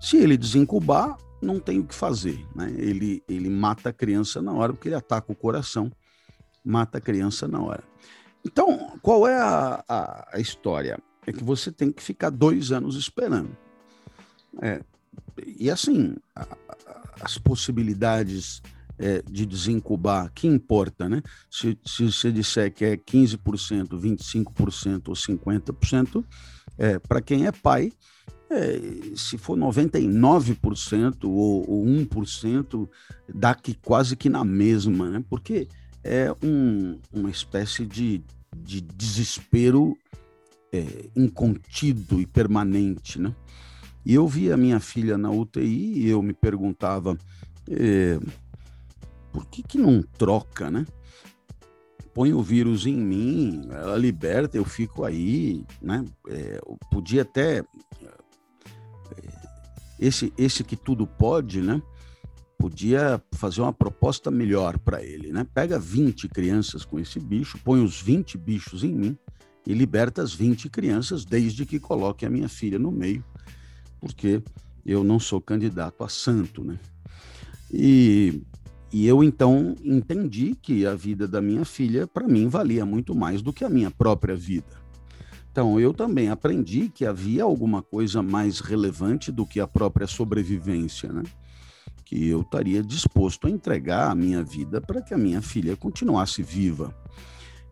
[0.00, 2.72] Se ele desincubar, não tem o que fazer, né?
[2.76, 5.90] Ele, ele mata a criança na hora, porque ele ataca o coração,
[6.64, 7.84] mata a criança na hora.
[8.44, 10.98] Então, qual é a, a, a história?
[11.26, 13.56] É que você tem que ficar dois anos esperando.
[14.62, 14.80] É,
[15.58, 16.46] e assim, a,
[17.20, 18.62] as possibilidades
[18.98, 21.22] é, de desincubar, que importa, né?
[21.50, 26.24] Se, se você disser que é 15%, 25% ou 50%,
[26.78, 27.92] é, para quem é pai,
[28.50, 28.80] é,
[29.16, 32.88] se for 99% ou, ou 1%,
[33.34, 35.24] dá que quase que na mesma, né?
[35.28, 35.68] Porque
[36.02, 38.22] é um, uma espécie de
[38.56, 39.96] de desespero
[40.72, 43.34] é, incontido e permanente, né?
[44.04, 47.18] E eu vi a minha filha na UTI e eu me perguntava
[47.68, 48.18] é,
[49.36, 50.86] por que que não troca, né?
[52.14, 56.02] Põe o vírus em mim, ela liberta, eu fico aí, né?
[56.26, 56.58] É,
[56.90, 57.64] podia até é,
[60.00, 61.82] esse esse que tudo pode, né?
[62.58, 65.46] podia fazer uma proposta melhor para ele, né?
[65.52, 69.18] Pega 20 crianças com esse bicho, põe os 20 bichos em mim
[69.66, 73.22] e liberta as 20 crianças, desde que coloque a minha filha no meio,
[74.00, 74.42] porque
[74.86, 76.78] eu não sou candidato a santo, né?
[77.70, 78.42] E,
[78.92, 83.42] e eu então entendi que a vida da minha filha, para mim, valia muito mais
[83.42, 84.86] do que a minha própria vida.
[85.50, 91.10] Então, eu também aprendi que havia alguma coisa mais relevante do que a própria sobrevivência,
[91.10, 91.22] né?
[92.04, 96.42] que eu estaria disposto a entregar a minha vida para que a minha filha continuasse
[96.42, 96.94] viva.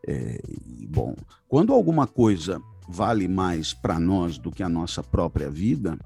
[0.06, 0.40] É,
[0.88, 1.14] bom,
[1.46, 5.98] quando alguma coisa vale mais para nós do que a nossa própria vida,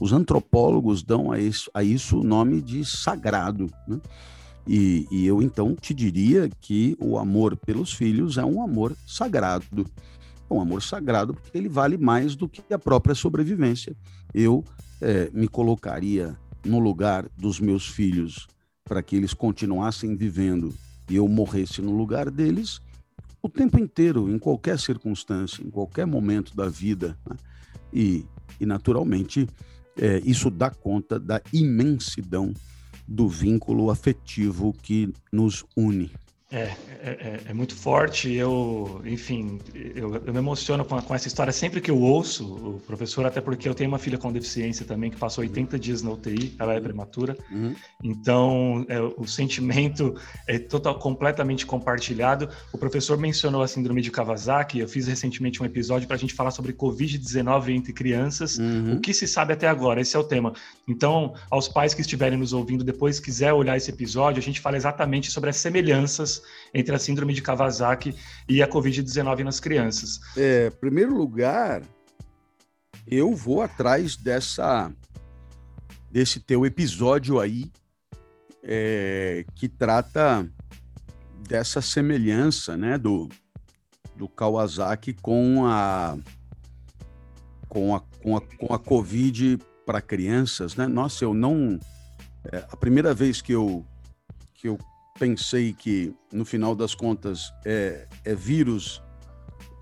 [0.00, 3.70] os antropólogos dão a isso, a isso o nome de sagrado.
[3.86, 4.00] Né?
[4.66, 9.86] E, e, eu então te diria que o amor pelos filhos é um amor sagrado.
[10.48, 13.96] É um amor sagrado porque ele vale mais do que a própria sobrevivência.
[14.32, 14.64] Eu
[15.00, 18.46] é, me colocaria no lugar dos meus filhos
[18.84, 20.72] para que eles continuassem vivendo
[21.08, 22.80] e eu morresse no lugar deles,
[23.42, 27.18] o tempo inteiro, em qualquer circunstância, em qualquer momento da vida.
[27.28, 27.36] Né?
[27.92, 28.26] E,
[28.60, 29.48] e, naturalmente,
[29.96, 32.54] é, isso dá conta da imensidão
[33.06, 36.10] do vínculo afetivo que nos une.
[36.52, 36.70] É,
[37.02, 38.30] é, é, é, muito forte.
[38.30, 42.80] Eu, enfim, eu, eu me emociono com, com, essa história sempre que eu ouço o
[42.86, 46.10] professor, até porque eu tenho uma filha com deficiência também que passou 80 dias na
[46.10, 47.38] UTI, ela é prematura.
[47.50, 47.74] Uhum.
[48.04, 50.14] Então, é, o sentimento
[50.46, 52.50] é total, completamente compartilhado.
[52.70, 54.78] O professor mencionou a síndrome de Kawasaki.
[54.78, 58.58] Eu fiz recentemente um episódio para a gente falar sobre Covid-19 entre crianças.
[58.58, 58.96] Uhum.
[58.96, 60.02] O que se sabe até agora?
[60.02, 60.52] Esse é o tema.
[60.86, 64.76] Então, aos pais que estiverem nos ouvindo depois, quiser olhar esse episódio, a gente fala
[64.76, 66.41] exatamente sobre as semelhanças
[66.72, 68.14] entre a síndrome de Kawasaki
[68.48, 70.20] e a Covid-19 nas crianças?
[70.36, 71.82] É, primeiro lugar,
[73.06, 74.92] eu vou atrás dessa
[76.10, 77.72] desse teu episódio aí
[78.62, 80.46] é, que trata
[81.48, 83.28] dessa semelhança, né, do,
[84.14, 86.18] do Kawasaki com a
[87.68, 90.86] com a, com a, com a Covid para crianças, né?
[90.86, 91.78] Nossa, eu não
[92.52, 93.84] é, a primeira vez que eu
[94.54, 94.78] que eu
[95.18, 99.02] pensei que, no final das contas, é, é vírus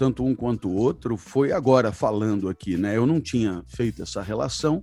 [0.00, 2.96] tanto um quanto o outro, foi agora falando aqui, né?
[2.96, 4.82] Eu não tinha feito essa relação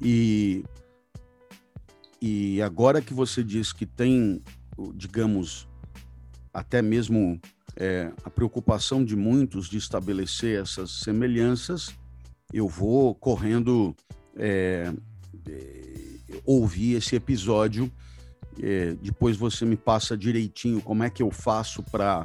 [0.00, 0.64] e,
[2.18, 4.42] e agora que você diz que tem,
[4.94, 5.68] digamos,
[6.50, 7.38] até mesmo
[7.76, 11.94] é, a preocupação de muitos de estabelecer essas semelhanças,
[12.52, 13.94] eu vou correndo
[14.34, 14.92] é,
[15.46, 15.92] é,
[16.44, 17.92] ouvir esse episódio
[18.60, 22.24] é, depois você me passa direitinho como é que eu faço para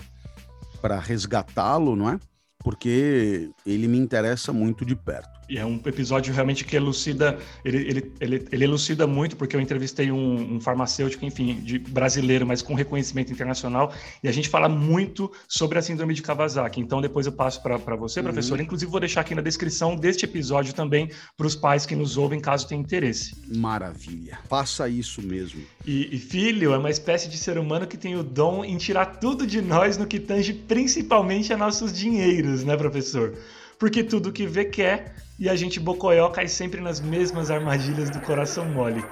[0.99, 2.19] resgatá-lo, não é?
[2.59, 5.36] Porque ele me interessa muito de perto.
[5.49, 9.61] E é um episódio realmente que elucida, ele, ele, ele, ele elucida muito, porque eu
[9.61, 14.67] entrevistei um, um, farmacêutico, enfim, de brasileiro, mas com reconhecimento internacional, e a gente fala
[14.67, 16.81] muito sobre a síndrome de Kawasaki.
[16.81, 18.25] Então, depois eu passo para você, uhum.
[18.25, 18.59] professor.
[18.59, 22.39] Inclusive, vou deixar aqui na descrição deste episódio também para os pais que nos ouvem,
[22.39, 23.35] caso tenham interesse.
[23.55, 24.39] Maravilha.
[24.49, 25.61] Faça isso mesmo.
[25.85, 29.05] E, e filho é uma espécie de ser humano que tem o dom em tirar
[29.05, 33.37] tudo de nós no que tange principalmente a nossos dinheiros, né, professor?
[33.79, 38.19] Porque tudo que vê quer e a gente bocoió cai sempre nas mesmas armadilhas do
[38.21, 39.03] coração mole.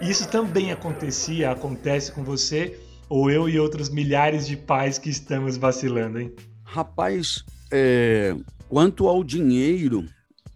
[0.00, 2.78] E isso também acontecia, acontece com você,
[3.08, 6.32] ou eu e outros milhares de pais que estamos vacilando, hein?
[6.64, 8.34] Rapaz, é,
[8.68, 10.06] quanto ao dinheiro,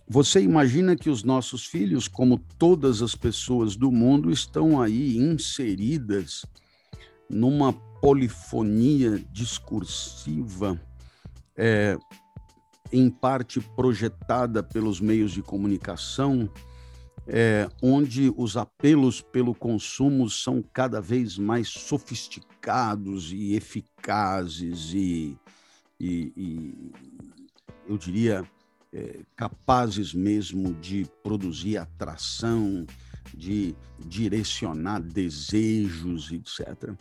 [0.09, 6.47] você imagina que os nossos filhos, como todas as pessoas do mundo, estão aí inseridas
[7.29, 10.81] numa polifonia discursiva
[11.57, 11.97] é,
[12.93, 16.51] em parte projetada pelos meios de comunicação,
[17.27, 25.37] é, onde os apelos pelo consumo são cada vez mais sofisticados e eficazes e,
[25.99, 26.93] e, e
[27.89, 28.45] eu diria,
[28.93, 32.87] é, capazes mesmo de produzir atração,
[33.35, 36.95] de direcionar desejos, etc.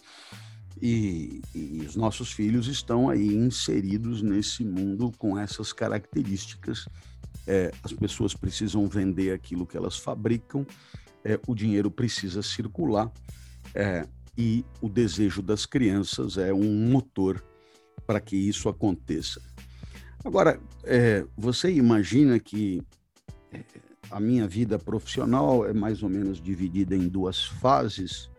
[0.82, 6.88] E, e, os nossos filhos estão aí inseridos nesse mundo com essas características.
[7.48, 10.66] É, as pessoas precisam vender aquilo que elas fabricam,
[11.24, 13.12] é, o dinheiro precisa circular
[13.74, 14.06] é,
[14.38, 17.44] e o desejo das crianças é um motor
[18.06, 19.42] para que isso aconteça.
[20.24, 22.82] Agora, é, você imagina que
[23.52, 23.64] é,
[24.10, 28.30] a minha vida profissional é mais ou menos dividida em duas fases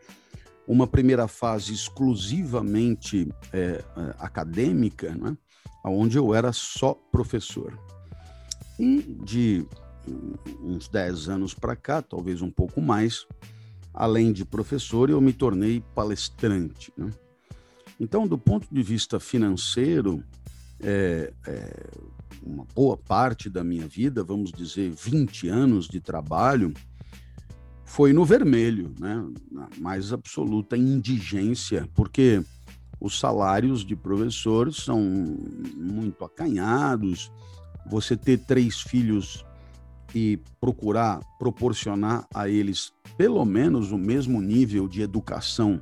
[0.66, 3.84] uma primeira fase exclusivamente é, é,
[4.18, 5.36] acadêmica, né,
[5.84, 7.72] onde eu era só professor.
[8.78, 9.66] E de
[10.62, 13.26] uns 10 anos para cá, talvez um pouco mais,
[13.94, 16.92] além de professor, eu me tornei palestrante.
[16.96, 17.10] Né?
[17.98, 20.22] Então, do ponto de vista financeiro,
[20.80, 21.86] é, é,
[22.42, 26.72] uma boa parte da minha vida, vamos dizer 20 anos de trabalho,
[27.86, 29.24] foi no vermelho, né?
[29.50, 32.42] na mais absoluta indigência, porque
[33.00, 35.00] os salários de professores são
[35.76, 37.30] muito acanhados.
[37.88, 39.46] Você ter três filhos
[40.14, 45.80] e procurar proporcionar a eles pelo menos o mesmo nível de educação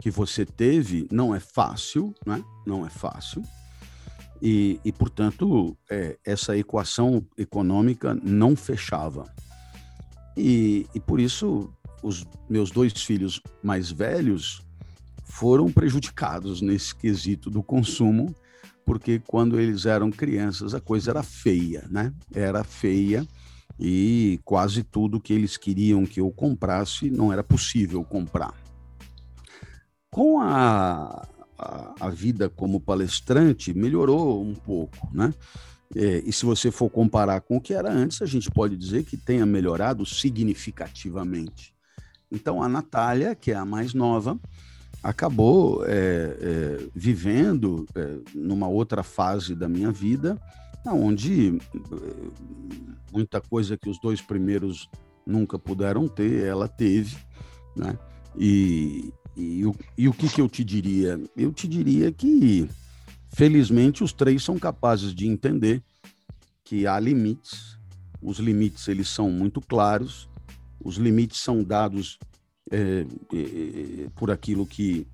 [0.00, 2.42] que você teve não é fácil, né?
[2.66, 3.42] Não é fácil.
[4.40, 9.32] E, e portanto, é, essa equação econômica não fechava.
[10.36, 11.72] E, e por isso,
[12.02, 14.62] os meus dois filhos mais velhos
[15.24, 18.34] foram prejudicados nesse quesito do consumo,
[18.84, 22.12] porque quando eles eram crianças a coisa era feia, né?
[22.34, 23.26] Era feia
[23.78, 28.54] e quase tudo que eles queriam que eu comprasse não era possível comprar.
[30.10, 31.26] Com a,
[31.58, 35.32] a, a vida como palestrante melhorou um pouco, né?
[35.94, 39.04] É, e se você for comparar com o que era antes, a gente pode dizer
[39.04, 41.74] que tenha melhorado significativamente.
[42.30, 44.40] Então, a Natália, que é a mais nova,
[45.02, 50.40] acabou é, é, vivendo é, numa outra fase da minha vida,
[50.86, 51.60] onde é,
[53.12, 54.88] muita coisa que os dois primeiros
[55.26, 57.16] nunca puderam ter, ela teve,
[57.76, 57.98] né?
[58.36, 61.20] E, e, o, e o que, que eu te diria?
[61.36, 62.68] Eu te diria que,
[63.34, 65.82] felizmente, os três são capazes de entender
[66.64, 67.78] que há limites,
[68.20, 70.28] os limites eles são muito claros,
[70.82, 72.18] os limites são dados
[72.70, 75.06] é, é, por aquilo que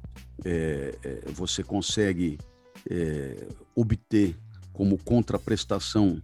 [0.45, 2.39] é, é você consegue
[2.89, 4.37] é, obter
[4.73, 6.23] como contraprestação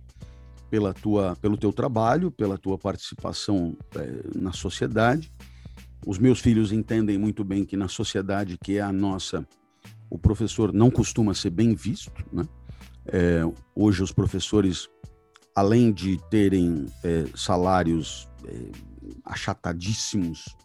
[0.71, 5.33] pela tua, pelo teu trabalho, pela tua participação é, na sociedade.
[6.07, 9.47] Os meus filhos entendem muito bem que na sociedade que é a nossa,
[10.15, 12.25] o professor não costuma ser bem visto.
[12.33, 12.47] Né?
[13.05, 13.41] É,
[13.75, 14.89] hoje os professores,
[15.57, 18.71] além de terem é, salários é,
[19.25, 20.57] achatadíssimos,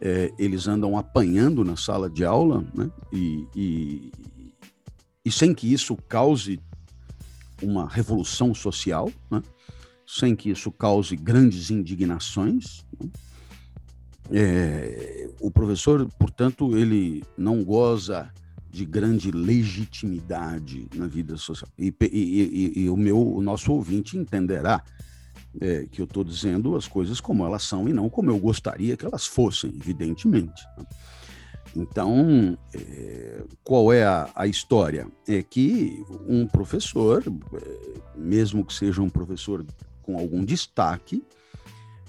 [0.00, 2.88] é, eles andam apanhando na sala de aula, né?
[3.12, 4.12] e, e,
[5.24, 6.60] e sem que isso cause
[7.60, 9.42] uma revolução social, né?
[10.06, 12.86] sem que isso cause grandes indignações.
[13.00, 13.10] Né?
[14.30, 18.30] É, o professor, portanto, ele não goza
[18.72, 21.70] de grande legitimidade na vida social.
[21.78, 24.82] E, e, e, e o meu, o nosso ouvinte entenderá
[25.60, 28.96] é, que eu estou dizendo as coisas como elas são e não como eu gostaria
[28.96, 30.64] que elas fossem, evidentemente.
[30.78, 30.86] Né?
[31.76, 35.06] Então, é, qual é a, a, história?
[35.28, 37.22] É que um professor,
[37.54, 39.64] é, mesmo que seja um professor
[40.02, 41.22] com algum destaque,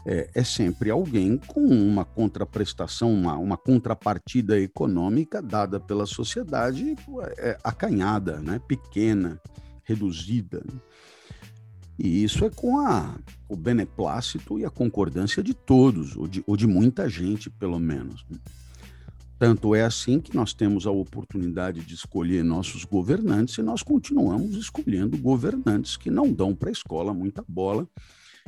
[0.06, 6.96] é, é sempre alguém com uma contraprestação, uma, uma, contrapartida econômica dada pela sociedade
[7.38, 8.60] é, acanhada, né?
[8.68, 9.40] pequena,
[9.84, 10.62] reduzida.
[11.98, 16.58] E isso é com a, o beneplácito e a concordância de todos, ou de, ou
[16.58, 18.26] de muita gente, pelo menos.
[19.38, 24.56] Tanto é assim que nós temos a oportunidade de escolher nossos governantes e nós continuamos
[24.56, 27.88] escolhendo governantes que não dão para a escola muita bola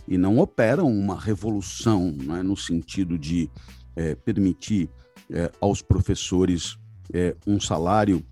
[0.07, 3.49] e não operam uma revolução né, no sentido de
[3.95, 4.89] é, permitir
[5.31, 6.77] é, aos professores
[7.13, 8.23] é, um salário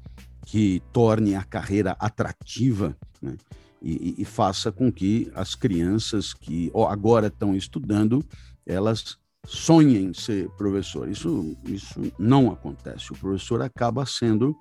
[0.45, 3.35] que torne a carreira atrativa né,
[3.81, 8.23] e, e, faça com que as crianças que agora estão estudando
[8.65, 11.09] elas sonhem ser professor.
[11.09, 13.11] Isso, isso não acontece.
[13.11, 14.57] O professor acaba sendo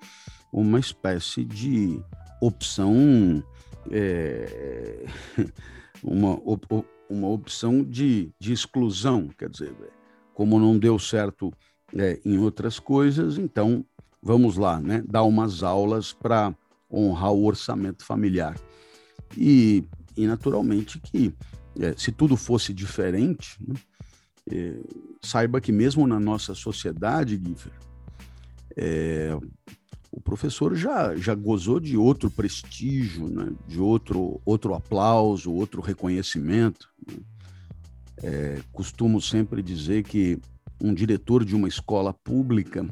[0.51, 1.99] uma espécie de
[2.41, 3.43] opção,
[3.89, 5.05] é,
[6.03, 6.39] uma,
[7.09, 9.29] uma opção de, de exclusão.
[9.37, 9.73] Quer dizer,
[10.33, 11.51] como não deu certo
[11.95, 13.85] é, em outras coisas, então
[14.21, 15.03] vamos lá, né?
[15.07, 16.53] Dar umas aulas para
[16.91, 18.55] honrar o orçamento familiar.
[19.37, 19.83] E,
[20.15, 21.33] e naturalmente que
[21.79, 23.75] é, se tudo fosse diferente, né?
[24.51, 24.75] É,
[25.21, 27.71] saiba que mesmo na nossa sociedade, Giffer,
[28.75, 29.37] é,
[30.13, 33.51] o professor já, já gozou de outro prestígio, né?
[33.67, 36.87] de outro, outro aplauso, outro reconhecimento.
[37.07, 37.17] Né?
[38.21, 40.39] É, costumo sempre dizer que
[40.79, 42.87] um diretor de uma escola pública,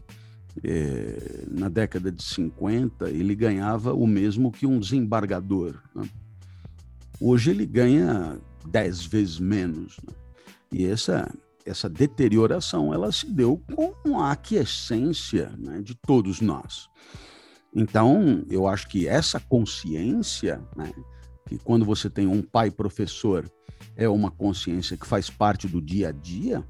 [0.63, 5.79] é, na década de 50, ele ganhava o mesmo que um desembargador.
[5.93, 6.09] Né?
[7.19, 9.97] Hoje ele ganha dez vezes menos.
[10.07, 10.13] Né?
[10.71, 11.31] E essa,
[11.65, 13.61] essa deterioração ela se deu
[14.03, 16.89] com a aquiescência né, de todos nós.
[17.73, 20.91] Então, eu acho que essa consciência, né,
[21.47, 23.49] que quando você tem um pai professor,
[23.95, 26.65] é uma consciência que faz parte do dia a dia,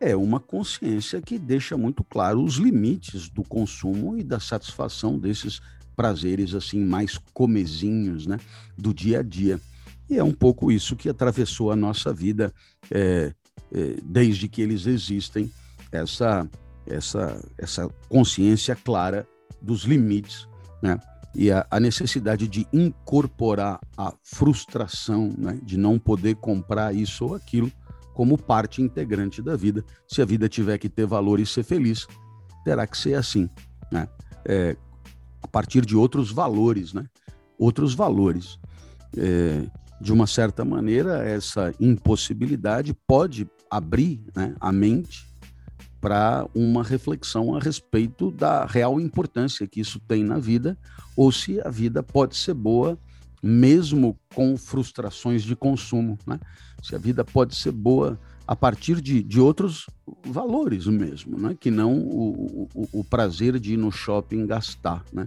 [0.00, 5.60] é uma consciência que deixa muito claro os limites do consumo e da satisfação desses
[5.96, 8.38] prazeres assim mais comezinhos, né,
[8.76, 9.58] do dia a dia.
[10.08, 12.52] E é um pouco isso que atravessou a nossa vida
[12.90, 13.32] é,
[14.04, 15.50] desde que eles existem,
[15.90, 16.48] essa,
[16.86, 19.26] essa, essa consciência clara
[19.60, 20.48] dos limites,
[20.82, 20.98] né?
[21.36, 25.58] E a, a necessidade de incorporar a frustração, né?
[25.62, 27.72] De não poder comprar isso ou aquilo
[28.12, 29.84] como parte integrante da vida.
[30.06, 32.06] Se a vida tiver que ter valor e ser feliz,
[32.64, 33.48] terá que ser assim,
[33.90, 34.08] né?
[34.44, 34.76] É,
[35.42, 37.04] a partir de outros valores, né?
[37.58, 38.58] Outros valores.
[39.16, 39.66] É,
[40.00, 45.26] de uma certa maneira, essa impossibilidade pode abrir né, a mente
[46.00, 50.76] para uma reflexão a respeito da real importância que isso tem na vida,
[51.16, 52.98] ou se a vida pode ser boa
[53.42, 56.40] mesmo com frustrações de consumo, né?
[56.82, 59.86] Se a vida pode ser boa a partir de, de outros
[60.26, 61.56] valores mesmo, né?
[61.58, 65.02] que não o, o, o prazer de ir no shopping gastar.
[65.12, 65.26] Né?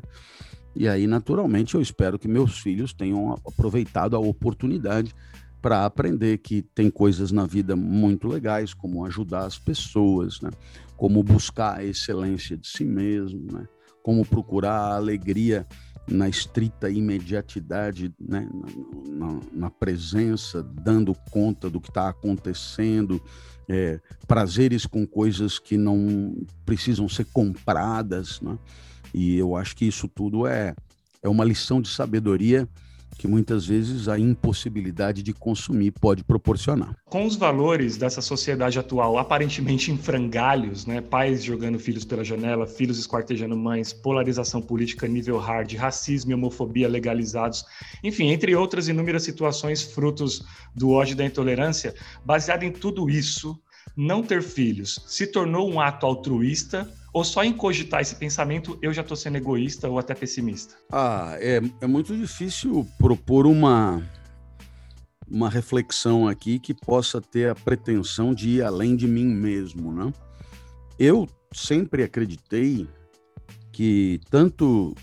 [0.76, 5.16] E aí, naturalmente, eu espero que meus filhos tenham aproveitado a oportunidade
[5.62, 10.50] para aprender que tem coisas na vida muito legais, como ajudar as pessoas, né?
[10.96, 13.68] como buscar a excelência de si mesmo, né?
[14.04, 15.68] como procurar a alegria
[16.08, 18.48] na estrita imediatidade, né?
[18.54, 23.22] na, na, na presença, dando conta do que está acontecendo,
[23.68, 26.36] é, prazeres com coisas que não
[26.66, 28.40] precisam ser compradas.
[28.40, 28.58] Né?
[29.14, 30.74] E eu acho que isso tudo é,
[31.22, 32.68] é uma lição de sabedoria
[33.18, 36.96] que muitas vezes a impossibilidade de consumir pode proporcionar.
[37.06, 41.02] Com os valores dessa sociedade atual aparentemente em frangalhos, né?
[41.02, 46.88] pais jogando filhos pela janela, filhos esquartejando mães, polarização política nível hard, racismo e homofobia
[46.88, 47.66] legalizados,
[48.04, 50.46] enfim, entre outras inúmeras situações frutos
[50.76, 53.60] do ódio e da intolerância, baseado em tudo isso,
[53.96, 56.88] não ter filhos se tornou um ato altruísta
[57.18, 60.76] ou só em cogitar esse pensamento eu já estou sendo egoísta ou até pessimista?
[60.92, 64.08] Ah, é, é muito difícil propor uma,
[65.28, 70.14] uma reflexão aqui que possa ter a pretensão de ir além de mim mesmo, né?
[71.00, 72.88] Eu sempre acreditei
[73.72, 74.94] que tanto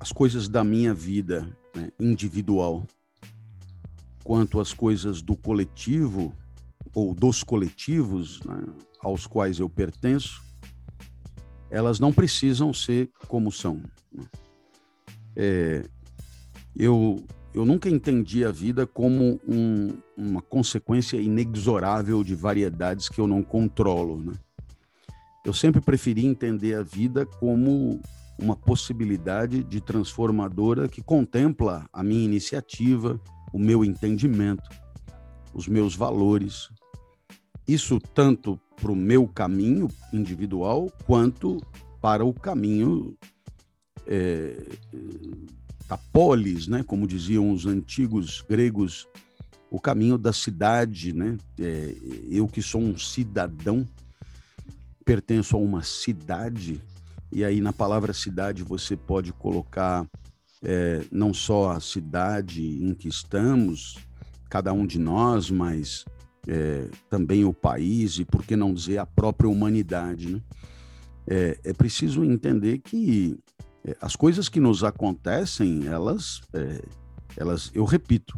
[0.00, 2.84] as coisas da minha vida né, individual
[4.24, 6.34] quanto as coisas do coletivo
[6.92, 8.64] ou dos coletivos né,
[9.00, 10.47] aos quais eu pertenço
[11.70, 13.82] elas não precisam ser como são.
[14.12, 14.24] Né?
[15.36, 15.84] É,
[16.76, 23.26] eu, eu nunca entendi a vida como um, uma consequência inexorável de variedades que eu
[23.26, 24.22] não controlo.
[24.22, 24.32] Né?
[25.44, 28.00] Eu sempre preferi entender a vida como
[28.38, 33.20] uma possibilidade de transformadora que contempla a minha iniciativa,
[33.52, 34.68] o meu entendimento,
[35.52, 36.68] os meus valores.
[37.68, 41.60] Isso tanto para o meu caminho individual quanto
[42.00, 43.14] para o caminho
[44.06, 44.56] é,
[45.86, 46.82] da polis, né?
[46.82, 49.06] como diziam os antigos gregos,
[49.70, 51.12] o caminho da cidade.
[51.12, 51.36] Né?
[51.60, 51.94] É,
[52.30, 53.86] eu que sou um cidadão,
[55.04, 56.80] pertenço a uma cidade,
[57.30, 60.06] e aí na palavra cidade você pode colocar
[60.62, 63.98] é, não só a cidade em que estamos,
[64.48, 66.06] cada um de nós, mas
[66.48, 70.32] é, também o país e, por que não dizer, a própria humanidade.
[70.32, 70.40] Né?
[71.26, 73.38] É, é preciso entender que
[73.84, 76.82] é, as coisas que nos acontecem, elas, é,
[77.36, 78.36] elas, eu repito,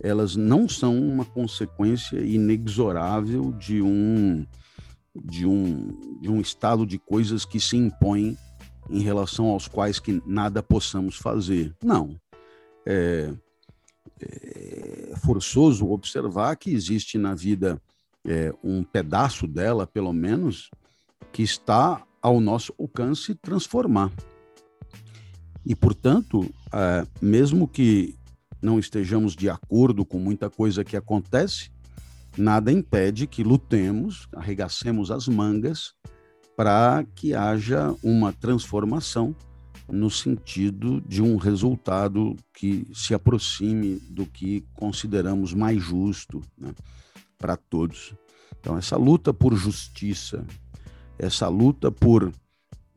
[0.00, 4.46] elas não são uma consequência inexorável de um,
[5.14, 8.36] de um, de um estado de coisas que se impõe
[8.88, 11.74] em relação aos quais que nada possamos fazer.
[11.82, 12.16] Não.
[12.86, 13.32] É,
[14.22, 17.80] é forçoso observar que existe na vida
[18.24, 20.70] é, um pedaço dela, pelo menos,
[21.32, 24.10] que está ao nosso alcance transformar.
[25.64, 28.16] E, portanto, é, mesmo que
[28.60, 31.70] não estejamos de acordo com muita coisa que acontece,
[32.36, 35.94] nada impede que lutemos, arregacemos as mangas
[36.56, 39.34] para que haja uma transformação
[39.88, 46.72] no sentido de um resultado que se aproxime do que consideramos mais justo né,
[47.38, 48.14] para todos.
[48.58, 50.44] Então, essa luta por justiça,
[51.18, 52.32] essa luta por,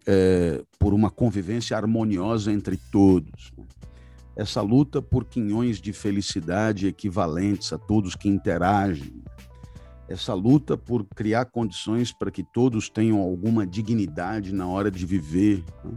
[0.06, 3.52] é, por uma convivência harmoniosa entre todos,
[4.36, 9.24] essa luta por quinhões de felicidade equivalentes a todos que interagem,
[10.08, 15.64] essa luta por criar condições para que todos tenham alguma dignidade na hora de viver.
[15.84, 15.92] Né?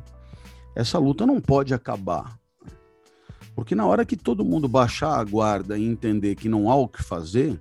[0.79, 2.39] Essa luta não pode acabar.
[3.53, 6.87] Porque na hora que todo mundo baixar a guarda e entender que não há o
[6.87, 7.61] que fazer,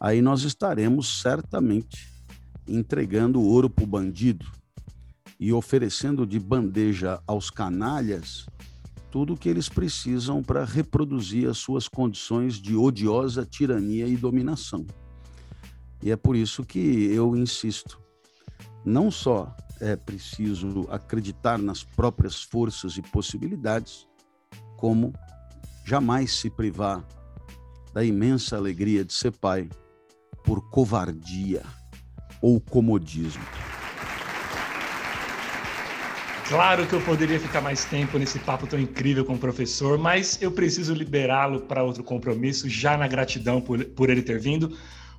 [0.00, 2.12] aí nós estaremos certamente
[2.66, 4.44] entregando ouro para o bandido
[5.38, 8.44] e oferecendo de bandeja aos canalhas
[9.08, 14.84] tudo o que eles precisam para reproduzir as suas condições de odiosa tirania e dominação.
[16.02, 18.00] E é por isso que eu insisto,
[18.84, 24.06] não só é preciso acreditar nas próprias forças e possibilidades,
[24.76, 25.12] como
[25.84, 27.04] jamais se privar
[27.92, 29.68] da imensa alegria de ser pai
[30.44, 31.62] por covardia
[32.42, 33.44] ou comodismo.
[36.48, 40.40] Claro que eu poderia ficar mais tempo nesse papo tão incrível com o professor, mas
[40.40, 44.76] eu preciso liberá-lo para outro compromisso, já na gratidão por, por ele ter vindo.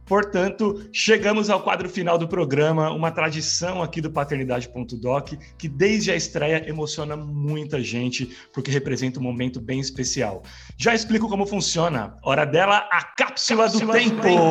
[0.08, 6.16] Portanto, chegamos ao quadro final do programa, uma tradição aqui do Paternidade.doc, que desde a
[6.16, 10.44] estreia emociona muita gente, porque representa um momento bem especial.
[10.78, 12.18] Já explico como funciona.
[12.24, 14.16] Hora dela, a cápsula, cápsula do, tempo.
[14.16, 14.48] do tempo.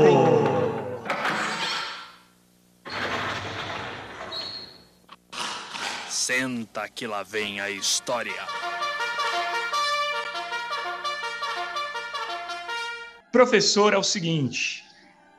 [6.11, 8.45] Senta que lá vem a história.
[13.33, 14.86] Professor, é o seguinte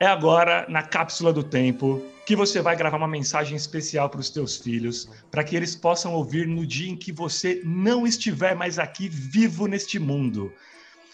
[0.00, 4.30] é agora na cápsula do tempo que você vai gravar uma mensagem especial para os
[4.30, 8.78] teus filhos, para que eles possam ouvir no dia em que você não estiver mais
[8.78, 10.52] aqui vivo neste mundo.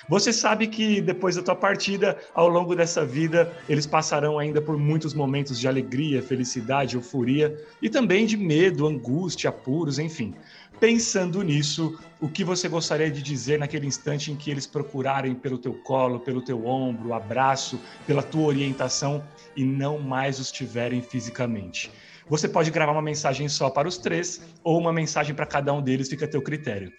[0.08, 4.76] Você sabe que depois da tua partida, ao longo dessa vida, eles passarão ainda por
[4.76, 10.34] muitos momentos de alegria, felicidade, euforia e também de medo, angústia, apuros, enfim.
[10.80, 15.56] Pensando nisso, o que você gostaria de dizer naquele instante em que eles procurarem pelo
[15.56, 19.24] teu colo, pelo teu ombro, abraço, pela tua orientação
[19.56, 21.90] e não mais os tiverem fisicamente?
[22.28, 25.82] Você pode gravar uma mensagem só para os três ou uma mensagem para cada um
[25.82, 26.92] deles, fica a teu critério.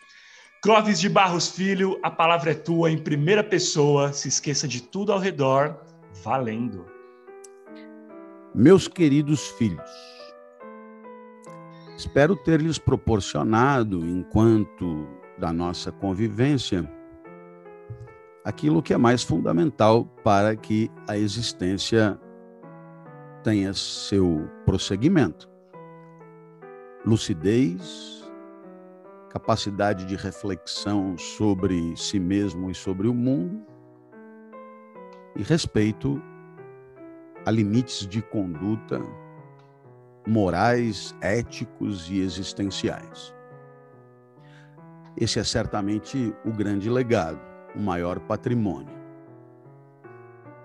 [0.61, 4.11] Clóvis de Barros Filho, a palavra é tua em primeira pessoa.
[4.13, 5.79] Se esqueça de tudo ao redor,
[6.23, 6.85] valendo.
[8.53, 9.91] Meus queridos filhos,
[11.97, 16.89] espero ter lhes proporcionado, enquanto da nossa convivência,
[18.43, 22.19] aquilo que é mais fundamental para que a existência
[23.43, 25.49] tenha seu prosseguimento:
[27.05, 28.29] lucidez,
[29.29, 33.65] capacidade de reflexão sobre si mesmo e sobre o mundo,
[35.35, 36.21] e respeito
[37.45, 39.01] a limites de conduta
[40.25, 43.33] morais, éticos e existenciais.
[45.17, 47.39] Esse é certamente o grande legado,
[47.75, 48.93] o maior patrimônio.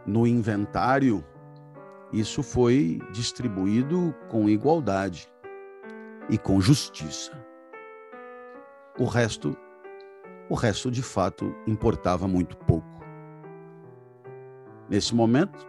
[0.06, 1.24] No inventário,
[2.12, 5.32] isso foi distribuído com igualdade
[6.28, 7.32] e com justiça.
[8.98, 9.56] O resto,
[10.48, 12.88] o resto de fato importava muito pouco.
[14.88, 15.68] Nesse momento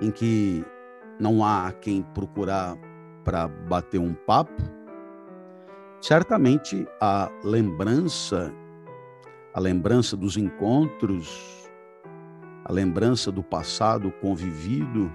[0.00, 0.64] em que
[1.18, 2.76] não há quem procurar
[3.24, 4.62] para bater um papo,
[6.00, 8.52] certamente a lembrança,
[9.54, 11.70] a lembrança dos encontros,
[12.64, 15.10] a lembrança do passado convivido,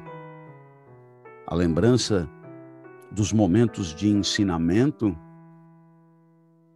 [1.46, 2.30] a lembrança
[3.12, 5.16] dos momentos de ensinamento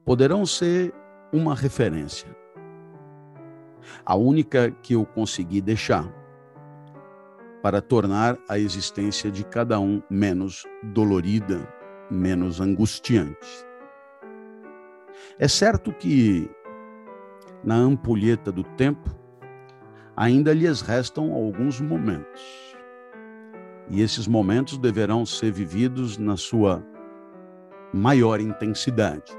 [0.04, 0.94] poderão ser
[1.32, 2.36] uma referência.
[4.06, 6.08] A única que eu consegui deixar
[7.64, 11.66] para tornar a existência de cada um menos dolorida,
[12.12, 13.66] menos angustiante.
[15.40, 16.52] É certo que
[17.64, 19.10] na ampulheta do tempo
[20.16, 22.76] ainda lhes restam alguns momentos.
[23.90, 26.86] E esses momentos deverão ser vividos na sua
[27.94, 29.32] maior intensidade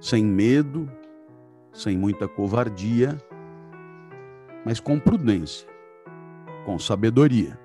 [0.00, 0.88] sem medo,
[1.72, 3.18] sem muita covardia,
[4.64, 5.68] mas com prudência,
[6.68, 7.58] com sabedoria.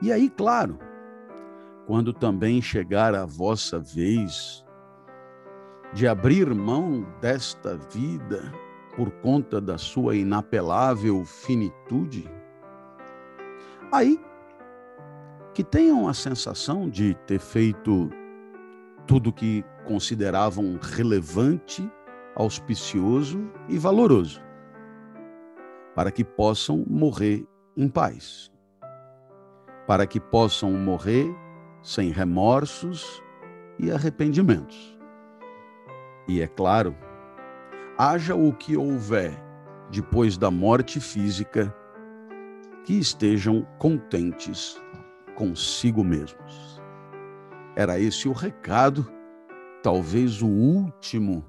[0.00, 0.78] E aí, claro,
[1.84, 4.64] quando também chegar a vossa vez
[5.92, 8.52] de abrir mão desta vida
[8.94, 12.30] por conta da sua inapelável finitude,
[13.90, 14.20] aí
[15.54, 18.10] que tenham a sensação de ter feito
[19.08, 21.90] tudo que consideravam relevante,
[22.36, 24.40] auspicioso e valoroso,
[25.94, 28.50] para que possam morrer em paz,
[29.86, 31.26] para que possam morrer
[31.82, 33.22] sem remorsos
[33.78, 34.98] e arrependimentos.
[36.26, 36.96] E é claro,
[37.98, 39.32] haja o que houver
[39.90, 41.74] depois da morte física,
[42.84, 44.80] que estejam contentes
[45.34, 46.80] consigo mesmos.
[47.76, 49.10] Era esse o recado
[49.82, 51.44] talvez o último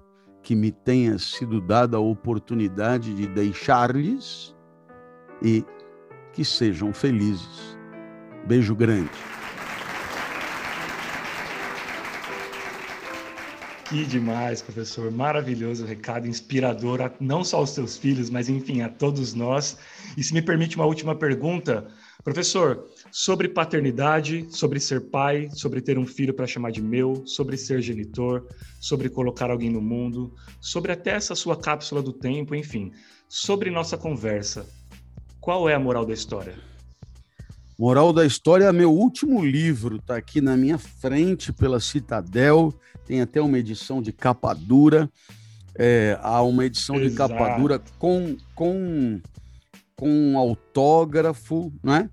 [0.45, 4.55] que me tenha sido dada a oportunidade de deixar-lhes
[5.41, 5.65] e
[6.33, 7.75] que sejam felizes.
[8.45, 9.09] Beijo grande.
[13.89, 15.11] Que demais, professor.
[15.11, 19.79] Maravilhoso recado, inspirador, não só aos seus filhos, mas enfim, a todos nós.
[20.15, 21.87] E se me permite uma última pergunta,
[22.25, 27.55] Professor, sobre paternidade, sobre ser pai, sobre ter um filho para chamar de meu, sobre
[27.55, 28.47] ser genitor,
[28.81, 32.91] sobre colocar alguém no mundo, sobre até essa sua cápsula do tempo, enfim,
[33.29, 34.65] sobre nossa conversa.
[35.39, 36.55] Qual é a moral da história?
[37.77, 42.73] Moral da história, meu último livro, está aqui na minha frente pela Citadel,
[43.05, 45.07] tem até uma edição de capa dura.
[45.77, 47.09] É, há uma edição Exato.
[47.11, 49.21] de capa dura com, com
[49.95, 52.09] com um autógrafo, né?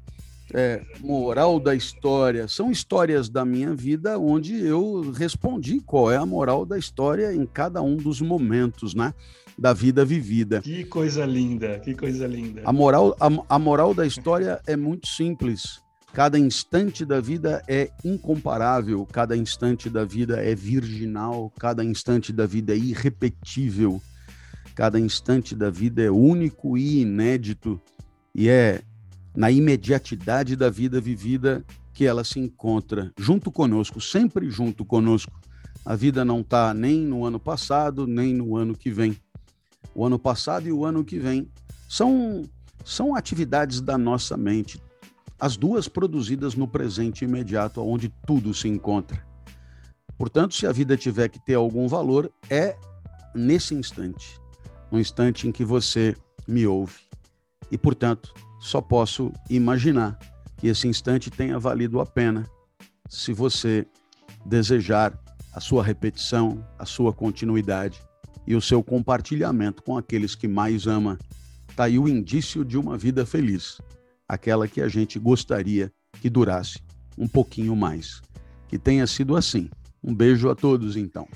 [0.54, 2.46] É, moral da história.
[2.46, 7.46] São histórias da minha vida onde eu respondi qual é a moral da história em
[7.46, 9.14] cada um dos momentos, né?
[9.58, 10.60] Da vida vivida.
[10.60, 12.62] Que coisa linda, que coisa linda.
[12.64, 15.80] A moral, a, a moral da história é muito simples.
[16.12, 22.44] Cada instante da vida é incomparável, cada instante da vida é virginal, cada instante da
[22.44, 23.98] vida é irrepetível,
[24.74, 27.80] cada instante da vida é único e inédito,
[28.34, 28.82] e é
[29.34, 35.32] na imediatidade da vida vivida que ela se encontra junto conosco, sempre junto conosco.
[35.84, 39.16] A vida não está nem no ano passado, nem no ano que vem.
[39.94, 41.48] O ano passado e o ano que vem
[41.88, 42.44] são,
[42.84, 44.80] são atividades da nossa mente,
[45.38, 49.26] as duas produzidas no presente imediato, onde tudo se encontra.
[50.16, 52.76] Portanto, se a vida tiver que ter algum valor, é
[53.34, 54.40] nesse instante,
[54.92, 56.14] no instante em que você
[56.46, 57.00] me ouve.
[57.70, 60.18] E, portanto, só posso imaginar
[60.58, 62.46] que esse instante tenha valido a pena
[63.08, 63.86] se você
[64.44, 65.18] desejar
[65.52, 68.00] a sua repetição, a sua continuidade
[68.46, 71.18] e o seu compartilhamento com aqueles que mais ama.
[71.68, 73.80] Está aí o indício de uma vida feliz
[74.32, 76.78] aquela que a gente gostaria que durasse
[77.18, 78.22] um pouquinho mais.
[78.66, 79.68] Que tenha sido assim.
[80.02, 81.28] Um beijo a todos, então.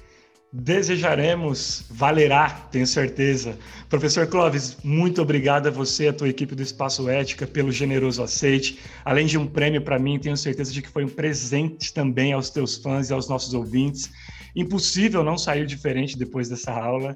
[0.59, 3.59] Desejaremos, valerá, tenho certeza.
[3.91, 8.23] Professor Clóvis, muito obrigado a você e a tua equipe do Espaço Ética pelo generoso
[8.23, 8.79] aceite.
[9.05, 12.49] Além de um prêmio para mim, tenho certeza de que foi um presente também aos
[12.49, 14.11] teus fãs e aos nossos ouvintes.
[14.57, 17.15] Impossível não sair diferente depois dessa aula.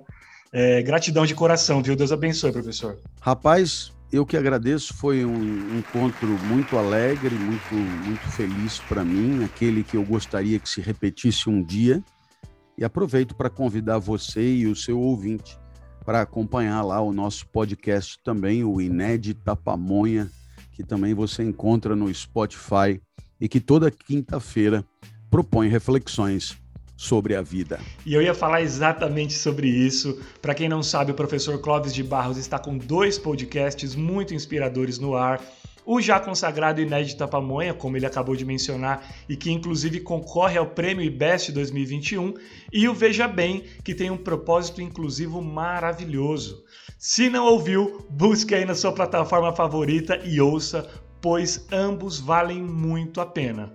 [0.53, 1.97] É, gratidão de coração, viu?
[1.97, 2.99] Deus abençoe, professor.
[3.23, 9.83] Rapaz, eu que agradeço, foi um encontro muito alegre, muito, muito feliz para mim, aquele
[9.83, 12.03] que eu gostaria que se repetisse um dia.
[12.81, 15.59] E aproveito para convidar você e o seu ouvinte
[16.03, 20.31] para acompanhar lá o nosso podcast também, o Inédita Pamonha,
[20.73, 22.99] que também você encontra no Spotify
[23.39, 24.83] e que toda quinta-feira
[25.31, 26.57] propõe reflexões
[26.97, 27.79] sobre a vida.
[28.05, 30.19] E eu ia falar exatamente sobre isso.
[30.41, 34.99] Para quem não sabe, o professor Clóvis de Barros está com dois podcasts muito inspiradores
[34.99, 35.41] no ar.
[35.85, 40.67] O já consagrado Inédita Pamonha, como ele acabou de mencionar, e que inclusive concorre ao
[40.67, 42.35] Prêmio IBEST 2021,
[42.73, 46.63] e o Veja Bem, que tem um propósito inclusivo maravilhoso.
[46.99, 50.89] Se não ouviu, busque aí na sua plataforma favorita e ouça,
[51.21, 53.73] pois ambos valem muito a pena.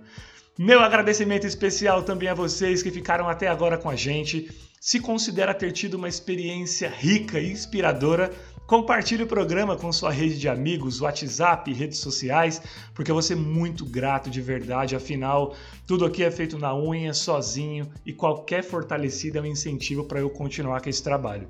[0.58, 4.50] Meu agradecimento especial também a vocês que ficaram até agora com a gente.
[4.80, 8.30] Se considera ter tido uma experiência rica e inspiradora,
[8.66, 12.60] compartilhe o programa com sua rede de amigos, WhatsApp, redes sociais,
[12.94, 14.96] porque eu vou ser muito grato de verdade.
[14.96, 15.54] Afinal,
[15.86, 20.28] tudo aqui é feito na unha, sozinho, e qualquer fortalecida é um incentivo para eu
[20.28, 21.48] continuar com esse trabalho.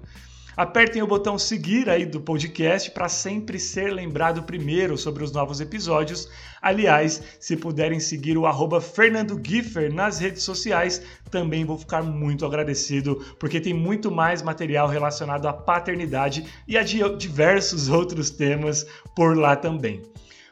[0.56, 5.60] Apertem o botão seguir aí do podcast para sempre ser lembrado primeiro sobre os novos
[5.60, 6.30] episódios.
[6.62, 12.46] Aliás, se puderem seguir o arroba Fernando Giffer nas redes sociais, também vou ficar muito
[12.46, 19.36] agradecido, porque tem muito mais material relacionado à paternidade e a diversos outros temas por
[19.36, 20.00] lá também.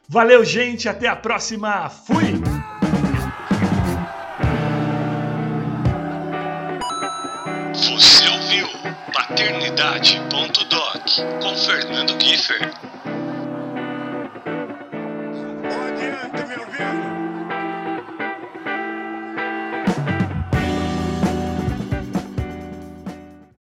[0.07, 1.89] Valeu, gente, até a próxima.
[1.89, 2.84] Fui!
[11.17, 12.94] com Fernando Kiefer.